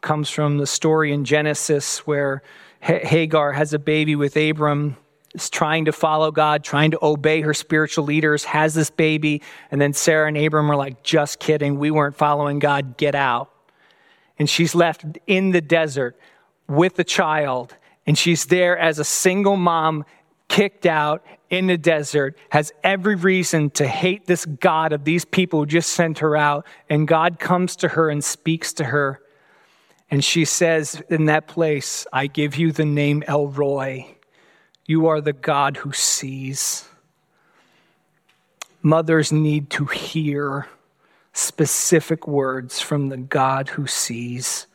comes 0.00 0.30
from 0.30 0.58
the 0.58 0.66
story 0.66 1.12
in 1.12 1.24
Genesis 1.24 2.06
where 2.06 2.42
Hagar 2.80 3.52
has 3.52 3.72
a 3.72 3.78
baby 3.78 4.16
with 4.16 4.36
Abram 4.36 4.96
is 5.34 5.50
trying 5.50 5.84
to 5.86 5.92
follow 5.92 6.30
God, 6.30 6.64
trying 6.64 6.90
to 6.92 6.98
obey 7.02 7.40
her 7.42 7.54
spiritual 7.54 8.04
leaders, 8.04 8.44
has 8.44 8.74
this 8.74 8.90
baby, 8.90 9.42
and 9.70 9.80
then 9.80 9.92
Sarah 9.92 10.28
and 10.28 10.36
Abram 10.36 10.70
are 10.70 10.76
like, 10.76 11.02
just 11.02 11.38
kidding, 11.38 11.78
we 11.78 11.90
weren't 11.90 12.16
following 12.16 12.58
God, 12.58 12.96
get 12.96 13.14
out. 13.14 13.50
And 14.38 14.48
she's 14.48 14.74
left 14.74 15.04
in 15.26 15.50
the 15.50 15.60
desert 15.60 16.18
with 16.68 16.96
the 16.96 17.04
child, 17.04 17.74
and 18.06 18.16
she's 18.16 18.46
there 18.46 18.78
as 18.78 18.98
a 18.98 19.04
single 19.04 19.56
mom 19.56 20.04
kicked 20.48 20.86
out 20.86 21.24
in 21.50 21.66
the 21.66 21.78
desert, 21.78 22.36
has 22.50 22.72
every 22.82 23.14
reason 23.14 23.70
to 23.70 23.86
hate 23.86 24.26
this 24.26 24.44
God 24.44 24.92
of 24.92 25.04
these 25.04 25.24
people 25.24 25.60
who 25.60 25.66
just 25.66 25.92
sent 25.92 26.18
her 26.18 26.36
out. 26.36 26.66
And 26.90 27.08
God 27.08 27.38
comes 27.38 27.76
to 27.76 27.88
her 27.88 28.10
and 28.10 28.22
speaks 28.22 28.72
to 28.74 28.84
her. 28.84 29.20
And 30.10 30.24
she 30.24 30.44
says, 30.44 31.02
In 31.08 31.26
that 31.26 31.48
place, 31.48 32.06
I 32.12 32.26
give 32.26 32.56
you 32.56 32.72
the 32.72 32.84
name 32.84 33.22
El 33.26 33.48
Roi. 33.48 34.17
You 34.88 35.06
are 35.08 35.20
the 35.20 35.34
God 35.34 35.76
who 35.76 35.92
sees. 35.92 36.88
Mothers 38.80 39.30
need 39.30 39.68
to 39.70 39.84
hear 39.84 40.66
specific 41.34 42.26
words 42.26 42.80
from 42.80 43.10
the 43.10 43.18
God 43.18 43.68
who 43.68 43.86
sees. 43.86 44.66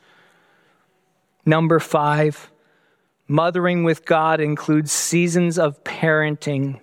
Number 1.47 1.79
five, 1.79 2.51
mothering 3.27 3.83
with 3.83 4.05
God 4.05 4.39
includes 4.39 4.91
seasons 4.91 5.57
of 5.57 5.83
parenting 5.83 6.79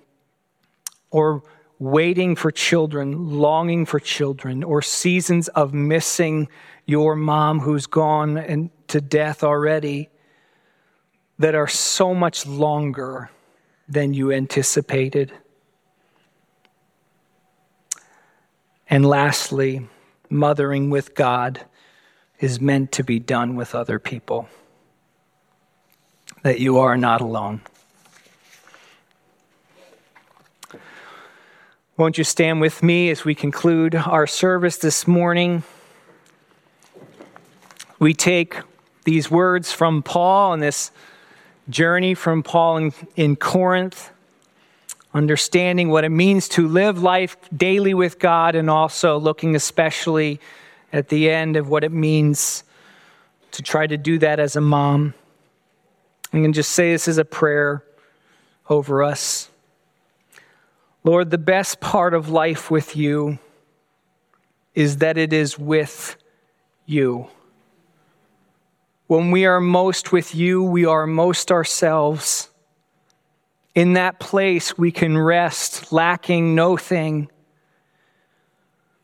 or 1.13 1.45
waiting 1.79 2.35
for 2.35 2.51
children, 2.51 3.39
longing 3.39 3.87
for 3.87 4.01
children, 4.01 4.65
or 4.65 4.83
seasons 4.83 5.47
of 5.49 5.73
missing 5.73 6.49
your 6.85 7.15
mom 7.15 7.61
who's 7.61 7.87
gone 7.87 8.37
and 8.37 8.71
to 8.89 9.01
death 9.01 9.45
already 9.45 10.11
that 11.41 11.55
are 11.55 11.67
so 11.67 12.15
much 12.15 12.47
longer 12.47 13.31
than 13.89 14.13
you 14.13 14.31
anticipated. 14.31 15.33
And 18.91 19.07
lastly, 19.07 19.89
mothering 20.29 20.91
with 20.91 21.15
God 21.15 21.63
is 22.41 22.61
meant 22.61 22.93
to 22.93 23.03
be 23.03 23.19
done 23.19 23.57
with 23.57 23.75
other 23.75 23.99
people, 23.99 24.51
that 26.43 26.61
you 26.61 26.79
are 26.79 26.99
not 26.99 27.23
alone. 27.23 27.63
Won't 31.97 32.19
you 32.19 32.25
stand 32.25 32.61
with 32.61 32.83
me 32.83 33.09
as 33.09 33.25
we 33.25 33.35
conclude 33.35 33.95
our 33.95 34.27
service 34.27 34.77
this 34.77 35.09
morning? 35.09 35.63
We 37.99 38.13
take 38.13 38.59
these 39.05 39.31
words 39.31 39.73
from 39.73 40.03
Paul 40.03 40.53
and 40.53 40.63
this 40.63 40.91
journey 41.71 42.15
from 42.15 42.43
Paul 42.43 42.77
in, 42.77 42.93
in 43.17 43.37
Corinth 43.37 44.11
understanding 45.13 45.89
what 45.89 46.05
it 46.05 46.11
means 46.11 46.49
to 46.49 46.69
live 46.69 47.03
life 47.03 47.37
daily 47.57 47.95
with 47.95 48.19
God, 48.19 48.55
and 48.55 48.71
also 48.71 49.19
looking 49.19 49.57
especially 49.57 50.41
at 50.93 51.09
the 51.09 51.31
end 51.31 51.57
of 51.57 51.69
what 51.69 51.85
it 51.85 51.93
means 51.93 52.65
to 53.53 53.63
try 53.63 53.87
to 53.87 53.97
do 53.97 54.19
that 54.19 54.39
as 54.39 54.57
a 54.57 54.61
mom. 54.61 55.15
I'm 56.33 56.41
going 56.41 56.53
to 56.53 56.57
just 56.57 56.73
say 56.73 56.93
this 56.93 57.09
as 57.09 57.19
a 57.19 57.25
prayer 57.25 57.85
over 58.69 59.03
us. 59.03 59.51
Lord, 61.03 61.31
the 61.31 61.39
best 61.39 61.81
part 61.81 62.15
of 62.15 62.29
life 62.29 62.71
with 62.71 62.95
you 62.95 63.39
is 64.75 64.99
that 64.99 65.19
it 65.19 65.33
is 65.33 65.59
with 65.59 66.17
you. 66.87 67.27
When 69.11 69.33
we 69.33 69.45
are 69.45 69.61
most 69.61 70.13
with 70.13 70.37
you, 70.37 70.63
we 70.63 70.85
are 70.85 71.05
most 71.05 71.51
ourselves. 71.51 72.49
In 73.75 73.95
that 73.95 74.21
place, 74.21 74.79
we 74.79 74.93
can 74.93 75.19
rest, 75.19 75.93
lacking 75.93 76.55
no 76.55 76.77
thing. 76.77 77.29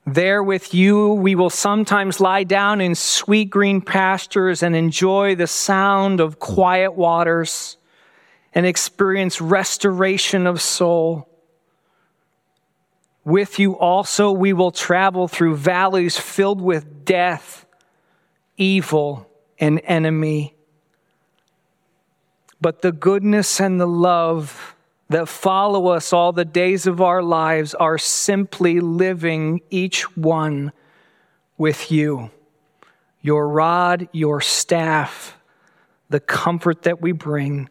There 0.07 0.45
with 0.45 0.73
you, 0.73 1.15
we 1.15 1.35
will 1.35 1.51
sometimes 1.51 2.21
lie 2.21 2.45
down 2.45 2.81
in 2.81 2.95
sweet 2.95 3.51
green 3.51 3.81
pastures 3.81 4.63
and 4.63 4.77
enjoy 4.77 5.35
the 5.35 5.49
sound 5.49 6.21
of 6.21 6.39
quiet 6.39 6.93
waters 6.95 7.77
and 8.55 8.65
experience 8.65 9.41
restoration 9.41 10.47
of 10.47 10.63
soul. 10.63 11.29
With 13.25 13.59
you 13.59 13.77
also, 13.77 14.31
we 14.31 14.53
will 14.53 14.71
travel 14.71 15.27
through 15.27 15.57
valleys 15.57 16.17
filled 16.17 16.61
with 16.61 17.05
death, 17.05 17.67
evil, 18.57 19.29
and 19.59 19.81
enemy 19.85 20.57
but 22.61 22.83
the 22.83 22.93
goodness 22.93 23.61
and 23.61 23.81
the 23.81 23.87
love 23.87 24.75
that 25.09 25.29
follow 25.29 25.89
us 25.89 26.13
all 26.13 26.33
the 26.33 26.45
days 26.45 26.87
of 26.87 27.01
our 27.01 27.23
lives 27.23 27.75
are 27.75 27.99
simply 27.99 28.81
living 28.81 29.61
each 29.71 30.17
one 30.17 30.73
with 31.59 31.93
you. 31.93 32.31
Your 33.23 33.49
rod, 33.49 34.09
your 34.13 34.41
staff, 34.41 35.37
the 36.09 36.21
comfort 36.21 36.83
that 36.83 37.01
we 37.01 37.13
bring, 37.13 37.69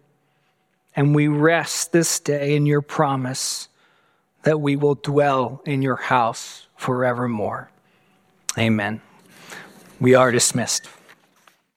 and 0.95 1.13
we 1.13 1.27
rest 1.27 1.91
this 1.91 2.19
day 2.19 2.55
in 2.55 2.65
your 2.65 2.81
promise 2.81 3.67
that 4.43 4.61
we 4.61 4.75
will 4.75 4.95
dwell 4.95 5.61
in 5.65 5.81
your 5.81 5.95
house 5.95 6.67
forevermore. 6.77 7.69
Amen. 8.57 9.01
We 9.99 10.15
are 10.15 10.31
dismissed. 10.31 10.87